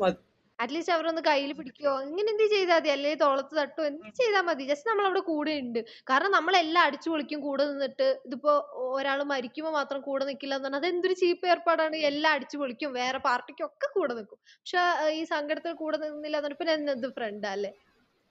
അറ്റ്ലീസ്റ്റ് 0.60 0.94
അവരൊന്ന് 0.96 1.22
കയ്യിൽ 1.22 1.52
പിടിക്കോ 1.54 1.94
ഇങ്ങനെ 2.02 2.30
എന്ത് 2.34 2.44
ചെയ്താൽ 2.54 2.78
മതി. 2.78 2.90
അല്ലെങ്കിൽ 2.90 3.20
തോളത്ത് 3.24 3.56
തട്ടോ 3.58 3.82
എന്ത് 3.90 4.06
ചെയ്താൽ 4.20 4.42
മതി. 4.42 4.64
ജസ്റ്റ് 4.72 4.90
നമ്മൾ 4.90 5.06
അവിടെ 5.06 5.20
കൂടെ 5.30 5.54
ഉണ്ട് 5.64 5.80
കാരണം 6.10 6.32
നമ്മളെല്ലാം 6.32 6.84
അടിച്ചു 6.88 7.10
പൊളിക്കും 7.10 7.40
കൂടെ 7.48 7.64
നിന്നിട്ട്. 7.72 8.08
ഇതിപ്പോ 8.28 8.54
ഒരാൾ 8.90 9.22
മരിക്കുമ്പോൾ 9.34 9.74
മാത്രം 9.80 10.02
കൂടെ 10.02 10.26
നിൽക്കില്ല 10.26 10.56
എന്ന് 10.56 10.70
പറഞ്ഞാൽ 10.70 10.84
അത് 10.84 10.96
എന്തൊരു 10.96 11.14
ചീപ്പ് 11.14 11.48
ഏർപ്പാടാണ്. 11.48 11.98
എല്ലാം 12.12 12.34
അടിച്ചു 12.34 12.58
പൊളിക്കും. 12.58 12.94
വേറെ 12.94 13.18
പാർട്ടിക്കും 13.28 13.66
ഒക്കെ 13.66 13.90
കൂടെ 13.98 14.14
നിൽക്കും 14.14 14.40
പക്ഷെ 14.56 14.84
ഈ 15.20 15.24
സങ്കടത്തിൽ 15.34 15.74
കൂടെ 15.84 15.98
നിന്നില്ല 15.98 16.38
എന്ന് 16.38 16.50
പറഞ്ഞാൽ 16.50 16.62
പിന്നെ 16.62 16.94
എന്ത് 16.98 17.10
ഫ്രണ്ടാ 17.18 17.52
അല്ലേ? 17.58 17.72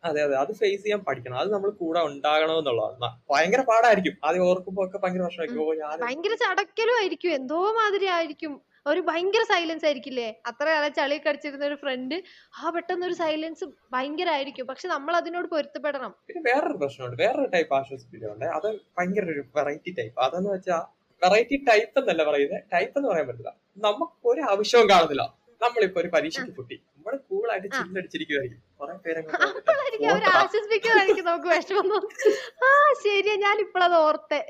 അതെ 0.05 0.21
അതെ. 0.23 0.35
അത് 0.37 0.53
ഫേസ് 0.53 0.83
ചെയ്യാൻ 0.83 1.01
പഠിക്കണം. 1.01 1.39
അത് 1.39 1.51
നമ്മൾ 1.53 1.71
കൂടെ 1.83 2.01
ഉണ്ടാകണമെന്നുള്ളതാണ് 2.01 2.93
എന്നുള്ളതാണ്. 2.93 3.21
ഭയങ്കര 3.31 3.61
പാടായിരിക്കും. 3.71 4.15
ആദ്യം 4.25 4.45
ഓർക്കുമ്പോ 4.49 4.81
ഒക്കെ 4.87 4.99
ഭയങ്കര 5.03 5.23
പ്രശ്നമായിരിക്കും 5.23 6.03
ഭയങ്കര 6.05 6.35
ചടക്കലും 6.45 6.97
ആയിരിക്കും. 7.01 7.31
എന്തോ 7.31 7.61
മാതിരി 7.73 8.09
ആയിരിക്കും. 8.17 8.55
ഒരു 8.87 9.01
ഭയങ്കര 9.01 9.45
സൈലൻസ് 9.51 9.89
ആയിരിക്കില്ലേ? 9.89 10.41
അത്ര 10.49 10.71
കാലം 10.71 10.93
ചളി 10.99 11.19
കടിച്ചിരുന്ന 11.19 11.67
ഒരു 11.67 11.75
ഫ്രണ്ട് 11.75 12.23
ആ 12.57 12.71
പെട്ടെന്ന് 12.71 13.07
ഒരു 13.07 13.15
സൈലൻസ് 13.21 13.65
ഭയങ്കര 13.95 14.31
ആയിരിക്കും 14.31 14.67
പക്ഷെ 14.71 14.89
നമ്മൾ 14.89 15.17
അതിനോട് 15.21 15.49
പൊരുത്തപ്പെടണം. 15.55 16.15
പിന്നെ 16.29 16.43
വേറൊരു 16.49 16.77
പ്രശ്നമുണ്ട്. 16.83 17.23
വേറൊരു 17.23 17.49
ടൈപ്പ് 17.55 17.75
ആശ്വസിപ്പിക്കുന്നുണ്ട് 17.79 18.45
അത് 18.59 18.81
ഭയങ്കര 18.97 19.25
ഒരു 19.35 19.45
വെറൈറ്റി 19.57 19.95
ടൈപ്പ് 20.01 20.21
അതെന്ന് 20.27 20.51
വെച്ചാൽ 20.55 20.83
വെറൈറ്റി 21.23 21.57
ടൈപ്പ് 21.69 21.99
എന്നല്ല 22.01 22.23
പറയുന്നത് 22.29 22.63
ടൈപ്പ് 22.75 22.99
എന്ന് 22.99 23.09
പറയാൻ 23.11 23.27
പറ്റില്ല. 23.31 23.53
നമുക്ക് 23.79 24.29
ഒരു 24.33 24.41
ആവശ്യവും 24.51 24.91
കാണുന്നില്ല. 24.93 25.25
നമ്മളിപ്പോ 25.61 26.01
ഒരു 26.01 26.09
പരീക്ഷയ്ക്ക് 26.15 26.53
പൊട്ടി. 26.57 26.77
നമ്മൾ 26.97 27.17
കൂളായിട്ട് 27.29 27.69
ആ. 27.69 27.71
ചില്ലടിച്ചിരിക്കുമായിരിക്കും 27.79 28.63
കുറെ 28.81 28.95
നമുക്ക് 31.25 31.49
വിഷമം 31.51 31.93
ആ 32.65 32.69
ശരിയാ. 33.03 33.35
ഞാൻ 33.45 33.57
ഇപ്പോഴത് 33.65 33.97
ഓർത്തെ. 34.01 34.41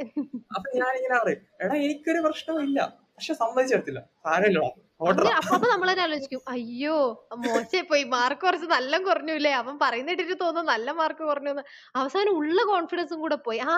അപ്പൊ 0.57 0.69
ഞാനിങ്ങനെ 0.81 1.17
പറയും 1.23 1.43
എടാ 1.63 1.75
എനിക്കൊരു 1.87 2.21
പ്രശ്നവും 2.27 2.63
ഇല്ല. 2.69 3.04
പക്ഷെ 3.19 3.35
സമ്മതിച്ചെടുത്തില്ല 3.41 4.01
സാരമില്ലടാ 4.25 4.71
ഓർഡർ 5.01 5.27
അപ്പൊ 5.39 5.57
നമ്മൾ 5.73 5.89
തന്നെ 5.91 6.03
ആലോചിക്കും. 6.05 6.41
അയ്യോ 6.53 6.97
മോശേ 7.45 7.81
പോയി. 7.91 8.05
മാർക്ക് 8.15 8.41
കുറച്ച് 8.45 8.67
നല്ല 8.75 8.99
കുറഞ്ഞു 9.07 9.33
ഇല്ലേ 9.39 9.53
അവൻ 9.61 9.75
പറയുന്നിട്ടിട്ട് 9.83 10.37
തോന്നുന്നു 10.43 10.71
നല്ല 10.73 10.89
മാർക്ക് 11.01 11.25
കുറഞ്ഞു 11.31 11.51
എന്ന് 11.55 11.65
അവസാനം 12.01 12.33
ഉള്ള 12.41 12.59
കോൺഫിഡൻസും 12.71 13.19
കൂടെ 13.25 13.37
പോയി. 13.47 13.61
ആ 13.69 13.75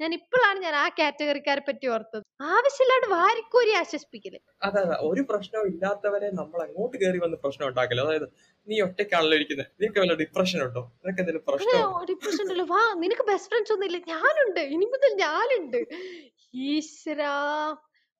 ഞാൻ 0.00 0.10
ഇപ്പോഴാണ് 0.18 0.58
ഞാൻ 0.66 0.74
ആ 0.82 0.86
കാറ്റഗറിക്കാരെ 0.98 1.62
പറ്റി 1.68 1.86
ഓർത്തത്. 1.94 2.24
ആവശ്യമില്ലാണ്ട് 2.52 3.08
വാരിക്കോരി 3.14 3.74
ആശ്വസിപ്പിക്കൽ. 3.82 4.34
അതെ 4.66 4.80
അതെ. 4.84 4.96
ഒരു 5.10 5.24
പ്രശ്നവും 5.30 5.68
ഇല്ലാത്തവരെ 5.72 6.30
നമ്മൾ 6.40 6.60
അങ്ങോട്ട് 6.66 6.96
കയറി 7.02 7.20
വന്ന് 7.24 7.38
പ്രശ്നം 7.44 7.66
ഉണ്ടാക്കില്ല 7.70 8.04
അതായത് 8.06 8.28
നീ 8.68 8.76
ഒറ്റയ്ക്കാണല്ലോ 8.86 9.38
ഇരിക്കുന്നത് 9.40 9.70
നിനക്ക് 9.80 10.00
വല്ല 10.04 10.14
ഡിപ്രഷൻ 10.22 10.60
ഉണ്ടോ? 10.66 10.82
നിനക്ക് 11.02 11.20
എന്തെങ്കിലും 11.22 11.46
പ്രശ്നം 11.50 11.82
ഡിപ്രഷൻ 12.12 12.42
ഉണ്ടല്ലോ. 12.44 12.68
വാ 12.74 12.82
നിനക്ക് 13.04 13.26
ബെസ്റ്റ് 13.32 13.50
ഫ്രണ്ട്സ് 13.52 13.74
ഒന്നും 13.76 13.88
ഇല്ല 13.90 14.00
ഞാനുണ്ട്. 14.14 14.62
ഇനി 14.76 14.86
മുതൽ 14.94 15.12
ഞാനുണ്ട്. 15.26 15.80
ഈശ്വരാ. 16.68 17.34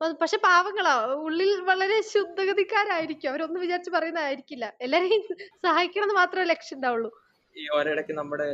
പക്ഷെ 0.00 0.36
പാവങ്ങളാ. 0.44 0.94
ഉള്ളിൽ 1.26 1.50
വളരെ 1.68 1.98
ശുദ്ധഗതിക്കാരായിരിക്കും. 2.12 3.28
അവരൊന്നും 3.30 3.60
വിചാരിച്ച് 3.60 3.90
പറയുന്നതായിരിക്കില്ല. 3.90 4.64
എല്ലാരെയും 4.80 5.22
സഹായിക്കണം 5.66 6.06
എന്ന് 6.06 6.16
മാത്രമേ 6.20 6.46
ലക്ഷ്യം 6.52 6.76
ഉണ്ടാവുള്ളൂ 6.78 7.10
ഈ 7.56 7.64
ഒരിടയ്ക്ക് 7.74 8.14
നമ്മുടെ 8.20 8.48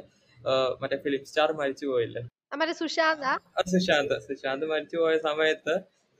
മറ്റേ 0.80 0.96
ഫിലിം 1.04 1.22
സ്റ്റാർ 1.30 1.50
മരിച്ചു 1.60 1.86
പോയില്ലേ? 1.86 2.22
മറ്റേ 2.60 2.74
സുശാന്ത. 2.80 3.24
സുശാന്ത്. 3.72 4.14
സുശാന്ത് 4.26 4.66
മരിച്ചു 4.72 4.96
പോയ 4.96 5.14
സമയത്ത് 5.28 5.74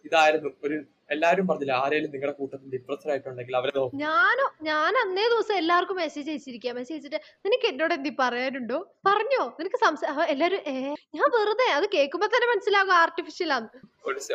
ഇതായിരുന്നു 0.04 0.50
ഒരു 0.66 0.76
എല്ലാരും 1.10 1.44
പറഞ്ഞില്ല 1.48 1.74
ആരെങ്കിലും 1.80 2.12
നിങ്ങളുടെ 2.14 2.34
കൂട്ടത്തിൽ 2.36 2.66
ഡിപ്രസ്ഡ് 2.74 3.10
ആയിട്ടുണ്ടെങ്കിൽ 3.12 3.56
അവരെ 3.58 3.72
ഞാനോ 4.00 4.46
ഞാൻ 4.62 4.92
അന്നേ 5.00 5.24
ദിവസം 5.32 5.54
എല്ലാവർക്കും 5.60 5.96
മെസ്സേജ് 6.00 6.28
അയച്ചിരിക്കുക 6.32 6.72
മെസ്സേജ് 6.76 6.96
അയച്ചിട്ട് 6.96 7.18
നിനക്ക് 7.44 7.66
എന്നോട് 7.70 7.94
എന്തി 7.96 8.10
പറയാനുണ്ടോ? 8.20 8.78
പറഞ്ഞോ 9.04 9.42
നിനക്ക് 9.58 9.80
സംസാ 9.84 10.10
അപ്പൊ 10.12 10.24
എല്ലാരും 10.34 10.60
ഏ 10.66 10.74
ഞാൻ 11.18 11.26
വെറുതെ 11.36 11.66
അത് 11.78 11.86
കേൾക്കുമ്പോ 11.94 12.28
തന്നെ 12.34 12.48
മനസ്സിലാകും 12.52 12.94
ആർട്ടിഫിഷ്യൽ 13.00 13.52
ആണ് 13.52 13.68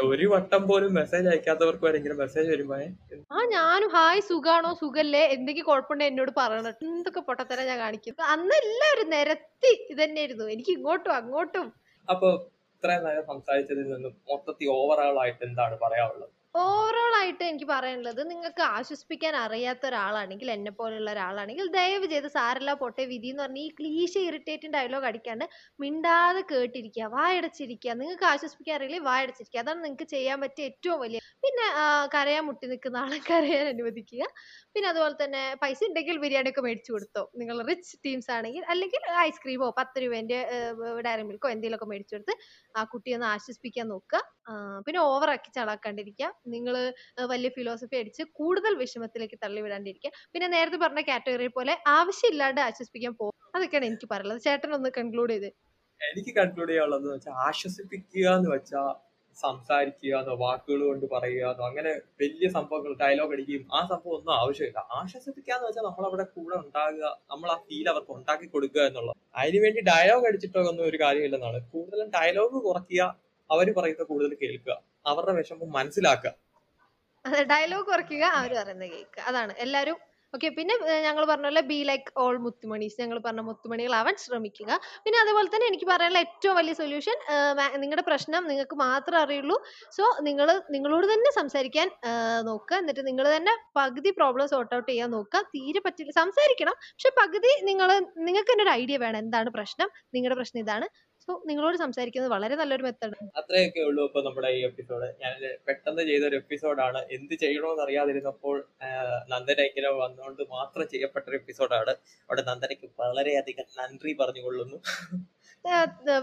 ഒരു 0.08 0.26
വട്ടം 0.34 0.64
പോലും 0.70 0.92
മെസ്സേജ് 0.98 1.28
അയക്കാത്തവർക്ക് 1.28 1.86
വരെ 1.86 1.98
ഇങ്ങനെ 2.00 2.18
മെസ്സേജ് 2.20 2.50
വരുമ്പോ 2.50 2.76
ആ 3.32 3.46
ഞാനും 3.54 3.90
ഹായ് 3.96 4.22
സുഖാണോ? 4.28 4.72
സുഖല്ലേ? 4.82 5.24
എന്തെങ്കിലും 5.36 5.68
കുഴപ്പമുണ്ടോ 5.70 6.06
എന്നോട് 6.06 6.32
പറയണം. 6.38 6.74
എന്തൊക്കെ 6.88 7.22
പൊട്ടത്തരം 7.28 7.66
ഞാൻ 7.70 7.80
കാണിക്കും 7.80 8.26
അന്ന് 8.34 8.56
എല്ലാവരും 8.64 9.10
നിരത്തി 9.16 9.72
ഇതന്നെയായിരുന്നു. 9.94 10.48
എനിക്ക് 10.56 10.72
ഇങ്ങോട്ടും 10.72 11.14
അങ്ങോട്ടും. 11.16 11.68
അപ്പൊ 12.08 12.30
ഇത്രയും 12.74 13.04
നേരം 13.06 13.26
സംസാരിച്ചതിൽ 13.32 13.86
നിന്നും 13.92 14.14
മൊത്തത്തിൽ 14.30 14.68
ഓവറോൾ 14.74 15.18
ആയിട്ട് 15.22 15.44
എന്താണ് 15.48 15.76
പറയാനുള്ളത്? 15.84 16.32
ഓവറോൾ 16.56 17.14
ആയിട്ട് 17.18 17.44
എനിക്ക് 17.48 17.68
പറയാനുള്ളത് 17.72 18.20
നിങ്ങൾക്ക് 18.30 18.64
ആശ്വസിപ്പിക്കാൻ 18.76 19.34
അറിയാത്ത 19.42 19.84
ഒരാളാണെങ്കിൽ 19.90 20.50
എന്നെ 20.54 20.72
പോലെയുള്ള 20.78 21.10
ഒരാളാണെങ്കിൽ 21.14 21.66
ദയവ് 21.76 22.08
ചെയ്ത് 22.14 22.28
സാരല്ല 22.36 22.74
പൊട്ടേ 22.82 23.04
വിധി 23.12 23.30
എന്ന് 23.32 23.44
പറഞ്ഞ 23.44 23.60
ഈ 23.66 23.70
ക്ലീശ 23.78 24.14
ഇറിറ്റേറ്റിംഗ് 24.28 24.74
ഡയലോഗ് 24.78 25.08
അടിക്കാണ്ട് 25.10 25.46
മിണ്ടാതെ 25.80 26.42
കേട്ടിരിക്കുക 26.52 27.08
വായടച്ചിരിക്കുക. 27.16 27.94
നിങ്ങൾക്ക് 28.02 28.28
ആശ്വസിപ്പിക്കാൻ 28.32 28.76
അറിയില്ലേ 28.78 29.02
വായടച്ചിരിക്കുക. 29.10 29.62
അതാണ് 29.64 29.82
നിങ്ങൾക്ക് 29.86 30.08
ചെയ്യാൻ 30.16 30.40
പറ്റിയ 30.44 30.70
ഏറ്റവും 30.72 31.00
വലിയ 31.04 31.22
പിന്നെ 31.44 31.66
കരയാൻ 32.16 32.44
മുട്ടി 32.50 32.66
നിൽക്കുന്ന 32.72 32.98
ആളെ 33.04 33.20
കരയാൻ 33.32 33.66
അനുവദിക്കുക. 33.74 34.24
പിന്നെ 34.76 34.88
അതുപോലെ 34.94 35.16
തന്നെ 35.24 35.44
പൈസ 35.64 35.80
ഉണ്ടെങ്കിൽ 35.90 36.18
ബിരിയാണി 36.24 36.52
ഒക്കെ 36.54 36.64
മേടിച്ചു 36.68 36.92
കൊടുത്തോ. 36.96 37.24
നിങ്ങൾ 37.42 37.58
റിച്ച് 37.72 37.94
ടീംസ് 38.06 38.32
ആണെങ്കിൽ 38.38 38.64
അല്ലെങ്കിൽ 38.74 39.02
ഐസ്ക്രീമോ 39.28 39.70
പത്ത് 39.82 39.98
രൂപേന്റെ 40.06 40.40
ഡയറി 41.08 41.26
മിൽക്കോ 41.30 41.50
എന്തെങ്കിലുമൊക്കെ 41.56 41.90
മേടിച്ചു 41.94 42.16
കൊടുത്ത് 42.18 42.36
ആ 42.76 42.84
കുട്ടിയെ 42.94 43.18
ഒന്ന് 43.20 43.30
ആശ്വസിപ്പിക്കാൻ 43.36 43.88
നോക്കുക. 43.94 44.22
പിന്നെ 44.86 45.00
ഓവർ 45.10 45.30
ആക്കി 45.30 45.50
ചളാക്കാണ്ടിരിക്കുക 45.58 46.28
നിങ്ങൾ 46.54 46.76
വലിയ 47.34 47.50
ഫിലോസഫി 47.58 47.96
അടിച്ച് 48.02 48.24
കൂടുതൽ 48.40 48.74
വിഷമത്തിലേക്ക് 48.82 49.38
തള്ളി 49.44 49.62
വിടാണ്ടിരിക്കുക 49.66 50.12
പിന്നെ 50.34 50.50
നേരത്തെ 50.56 50.80
പറഞ്ഞ 50.84 51.04
കാറ്റഗറി 51.10 51.50
പോലെ 51.58 51.76
ആവശ്യമില്ലാണ്ട് 51.98 52.62
ആശ്വസിപ്പിക്കാൻ 52.68 53.16
പോകും 53.22 53.34
അതൊക്കെയാണ് 53.56 53.88
എനിക്ക് 53.92 54.08
പറയുള്ളത് 54.12 54.42
ചേട്ടൻ 54.46 54.72
ഒന്ന് 54.78 54.90
കൺക്ലൂഡ് 54.98 55.34
ചെയ്ത്. 55.36 55.50
എനിക്ക് 56.02 56.32
കൺക്ലൂഡ് 56.40 56.72
ചെയ്യാനുള്ളത് 56.72 57.10
ആശ്വസിപ്പിക്കുക 57.48 58.28
എന്ന് 58.38 58.50
വെച്ചാൽ 58.54 58.88
സംസാരിക്കുക 59.38 60.14
എന്നോ 60.20 60.34
വാക്കുകൾ 60.42 60.82
കൊണ്ട് 60.90 61.06
പറയുക 61.14 61.46
എന്നോ 61.52 61.64
അങ്ങനെ 61.70 61.92
വലിയ 62.22 62.48
സംഭവങ്ങൾ 62.56 62.92
ഡയലോഗ് 63.02 63.34
അടിക്കുകയും 63.36 63.64
ആ 63.78 63.80
സംഭവം 63.92 64.16
ഒന്നും 64.18 64.34
ആവശ്യമില്ല. 64.40 64.80
ആശ്വസിപ്പിക്കുക 65.00 65.54
എന്ന് 65.56 65.68
വെച്ചാൽ 65.68 65.86
നമ്മൾ 65.88 66.06
അവിടെ 66.10 66.26
കൂടെ 66.36 66.56
ഉണ്ടാകുക 66.62 67.04
നമ്മൾ 67.32 67.50
ആ 67.56 67.58
ഫീൽ 67.66 67.88
അവർക്ക് 67.94 68.14
ഉണ്ടാക്കി 68.18 68.48
കൊടുക്കുക 68.54 68.84
എന്നുള്ളത്. 68.90 69.18
അതിനുവേണ്ടി 69.42 69.82
ഡയലോഗ് 69.92 70.28
അടിച്ചിട്ടോ 70.30 70.62
ഒന്നും 70.72 70.86
ഒരു 70.92 71.00
കാര്യമില്ലെന്നാണ്. 71.04 71.60
കൂടുതലും 71.74 72.10
ഡയലോഗ് 72.18 72.60
കുറയ്ക്കുക 72.68 73.04
അവർ 73.50 73.68
പറയുന്നത് 73.78 74.08
കൂടുതൽ 74.12 74.34
കേൾക്കുക. 74.42 74.76
അവരുടെ 75.12 75.34
വിഷമം 75.40 75.72
മനസ്സിലാക്കുക. 75.78 76.32
അതെ 77.26 77.44
ഡയലോഗ് 77.54 77.88
കുറയ്ക്കുക 77.92 78.26
അവർ 78.40 78.52
പറയുന്നത് 78.60 78.92
കേൾക്കുക. 78.96 79.24
അതാണ്. 79.30 79.54
എല്ലാവരും 79.66 79.98
ഓക്കെ 80.34 80.48
പിന്നെ 80.56 80.74
ഞങ്ങൾ 81.06 81.24
പറഞ്ഞ 81.30 81.48
പോലെ 81.50 81.62
ബി 81.70 81.78
ലൈക്ക് 81.90 82.10
ഓൾ 82.22 82.36
മുത്തുമണീസ്. 82.46 82.96
ഞങ്ങൾ 83.02 83.18
പറഞ്ഞ 83.26 83.42
മുത്തുമണികൾ 83.50 83.94
അവൻ 84.00 84.16
ശ്രമിക്കുക. 84.24 84.70
പിന്നെ 85.04 85.18
അതുപോലെ 85.24 85.48
തന്നെ 85.54 85.68
എനിക്ക് 85.72 85.88
പറയാനുള്ള 85.92 86.20
ഏറ്റവും 86.26 86.56
വലിയ 86.60 86.74
സൊല്യൂഷൻ 86.80 87.18
നിങ്ങളുടെ 87.84 88.04
പ്രശ്നം 88.10 88.42
നിങ്ങൾക്ക് 88.50 88.78
മാത്രമേ 88.84 89.20
അറിയുള്ളൂ. 89.26 89.58
സോ 89.98 90.04
നിങ്ങൾ 90.28 90.48
നിങ്ങളോട് 90.76 91.06
തന്നെ 91.14 91.30
സംസാരിക്കാൻ 91.40 91.88
നോക്കുക. 92.50 92.80
എന്നിട്ട് 92.82 93.04
നിങ്ങൾ 93.10 93.28
തന്നെ 93.36 93.54
പകുതി 93.80 94.12
പ്രോബ്ലം 94.20 94.50
സോർട്ട് 94.54 94.74
ഔട്ട് 94.80 94.90
ചെയ്യാൻ 94.92 95.10
നോക്കുക. 95.18 95.42
തീരെ 95.56 95.82
പറ്റില്ല. 95.86 96.16
സംസാരിക്കണം. 96.22 96.76
പക്ഷെ 96.96 97.12
പകുതി 97.22 97.54
നിങ്ങൾ 97.70 97.88
നിങ്ങൾക്ക് 98.28 98.52
തന്നെ 98.54 98.66
ഒരു 98.68 98.74
ഐഡിയ 98.82 98.98
വേണം. 99.06 99.20
എന്താണ് 99.26 99.52
പ്രശ്നം? 99.60 99.90
നിങ്ങളുടെ 100.18 100.40
പ്രശ്നം 100.42 100.62
ഇതാണ്. 100.66 100.88
സോ 101.28 101.34
നിങ്ങളോട് 101.46 101.78
സംസാരിക്കുന്നത് 101.78 102.32
വളരെ 102.32 102.56
നല്ലൊരു 102.56 102.84
മെത്തേഡ് 102.84 103.16
അത്രയൊക്കെ 103.40 103.80
ഉള്ളൂ 103.80 104.02
ഇപ്പൊ 104.06 104.22
നമ്മുടെ 104.22 104.50
ഈ 104.50 104.60
എപ്പിസോഡ് 104.66 105.08
ഞാൻ 105.22 105.34
പെട്ടെന്ന് 105.68 106.04
ചെയ്ത 106.04 106.24
ഒരു 106.24 106.36
എപ്പിസോഡാണ് 106.36 107.00
എന്ത് 107.12 107.34
ചെയ്യണമെന്ന് 107.36 107.84
അറിയാതിരുന്നപ്പോൾ 107.84 108.58
നന്ദനയ്ക്കിനെ 109.30 109.92
വന്നുകൊണ്ട് 110.02 110.42
മാത്രം 110.50 110.88
ചെയ്യപ്പെട്ട 110.88 111.26
ഒരു 111.28 111.36
എപ്പിസോഡാണ് 111.36 111.94
അവിടെ 112.30 112.44
നന്ദനയ്ക്ക് 112.50 112.90
വളരെയധികം 113.04 113.68
നന്ദി 113.80 114.14
പറഞ്ഞുകൊള്ളുന്നു. 114.22 114.78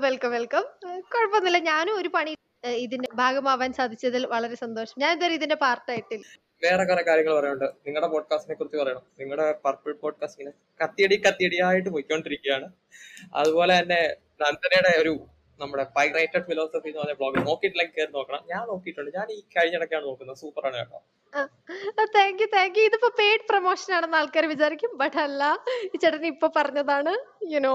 വെൽക്കം 0.06 0.30
വെൽക്കം 0.30 0.64
കുഴപ്പമൊന്നുമില്ല. 1.12 1.58
ഞാനും 1.70 1.94
ഒരു 2.00 2.10
പണി 2.16 2.32
ഇതിന്റെ 2.78 3.08
ഭാഗമാവാൻ 3.14 3.70
സാധിച്ചതിൽ 3.72 4.26
വളരെ 4.26 4.56
സന്തോഷം. 4.64 4.96
ഞാൻ 4.98 5.12
ഇതുവരെ 5.16 5.34
ഇതിന്റെ 5.34 5.58
പാർട്ടായിട്ടില്ല 5.64 6.26
വേറെ 6.62 6.84
കുറെ 6.84 7.02
കാര്യങ്ങൾ 7.02 7.32
പറയാനുണ്ട്. 7.36 7.68
നിങ്ങളുടെ 7.86 8.08
പോഡ്കാസ്റ്റിനെ 8.08 8.56
കുറിച്ച് 8.58 8.78
പറയണം. 8.82 9.04
നിങ്ങളുടെ 9.20 9.46
പർപ്പിൾ 9.64 9.92
പോഡ്കാസ്റ്റ് 10.02 10.40
ഇങ്ങനെ 10.42 10.56
കത്തിയടി 10.80 11.16
കത്തിയടിയായിട്ട് 11.26 11.90
പോയിക്കൊണ്ടിരിക്കുകയാണ്. 11.94 12.66
അതുപോലെ 13.34 13.72
തന്നെ 13.80 14.00
നന്ദനയുടെ 14.44 14.92
ഒരു 15.02 15.14
നമ്മുടെ 15.60 15.84
പൈറേറ്റഡ് 15.96 16.46
ഫിലോസഫി 16.46 16.88
എന്ന് 16.90 17.00
പറഞ്ഞ 17.00 17.14
ബ്ലോഗ് 17.18 17.40
നോക്കിയിട്ടില്ല 17.48 17.82
കയറി 17.96 18.12
നോക്കണം. 18.16 18.40
ഞാൻ 18.52 18.62
നോക്കിയിട്ടുണ്ട്. 18.70 19.10
ഞാൻ 19.18 19.26
ഈ 19.34 19.40
കഴിഞ്ഞിടയ്ക്കാണ് 19.54 20.04
നോക്കുന്നത്. 20.10 20.38
സൂപ്പർ 20.42 20.64
ആണ് 20.68 20.76
കേട്ടോ. 20.80 21.00
താങ്ക് 22.16 22.40
യു 22.42 22.46
താങ്ക് 22.54 22.78
യു 22.78 22.84
ഇതിപ്പോ 22.88 23.08
പെയ്ഡ് 23.20 23.44
പ്രൊമോഷൻ 23.50 23.90
ആണെന്ന് 23.96 24.18
ആൾക്കാർ 24.20 24.44
വിചാരിക്കും. 24.52 24.90
ബട്ട് 25.02 25.18
അല്ല 25.26 25.42
ഈ 25.92 25.98
ചേട്ടൻ 26.02 26.26
ഇപ്പൊ 26.32 26.48
പറഞ്ഞതാണ് 26.58 27.12
യുനോ 27.52 27.74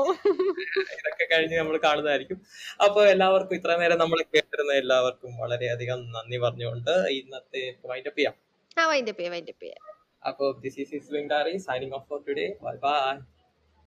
ഇതൊക്കെ 0.98 1.28
കഴിഞ്ഞ് 1.34 1.58
നമ്മൾ 1.62 1.78
കാണുന്നതായിരിക്കും. 1.88 2.40
അപ്പൊ 2.88 3.00
എല്ലാവർക്കും 3.14 3.56
ഇത്ര 3.60 3.78
നേരം 3.84 4.00
നമ്മൾ 4.04 4.22
കേട്ടിരുന്ന 4.36 4.76
എല്ലാവർക്കും 4.84 5.32
വളരെയധികം 5.44 6.02
നന്ദി 6.18 6.40
പറഞ്ഞുകൊണ്ട് 6.46 6.94
ഇന്നത്തെ 7.20 7.64
വൈൻഡപ്പ് 7.92 8.20
ചെയ്യാം. 8.20 8.36
ആ 8.82 8.86
വൈൻഡപ്പ് 8.94 9.20
ചെയ്യാം 9.22 9.36
വൈൻഡപ്പ് 9.38 9.64
ചെയ്യാം. 9.66 9.82
അപ്പൊ 10.32 10.46
this 10.66 10.80
is 11.00 11.26
diary 11.34 11.56
signing 11.70 11.96
off 12.00 12.08
for 12.12 12.22
today 12.30 12.48
bye 12.68 12.78
bye 12.86 13.16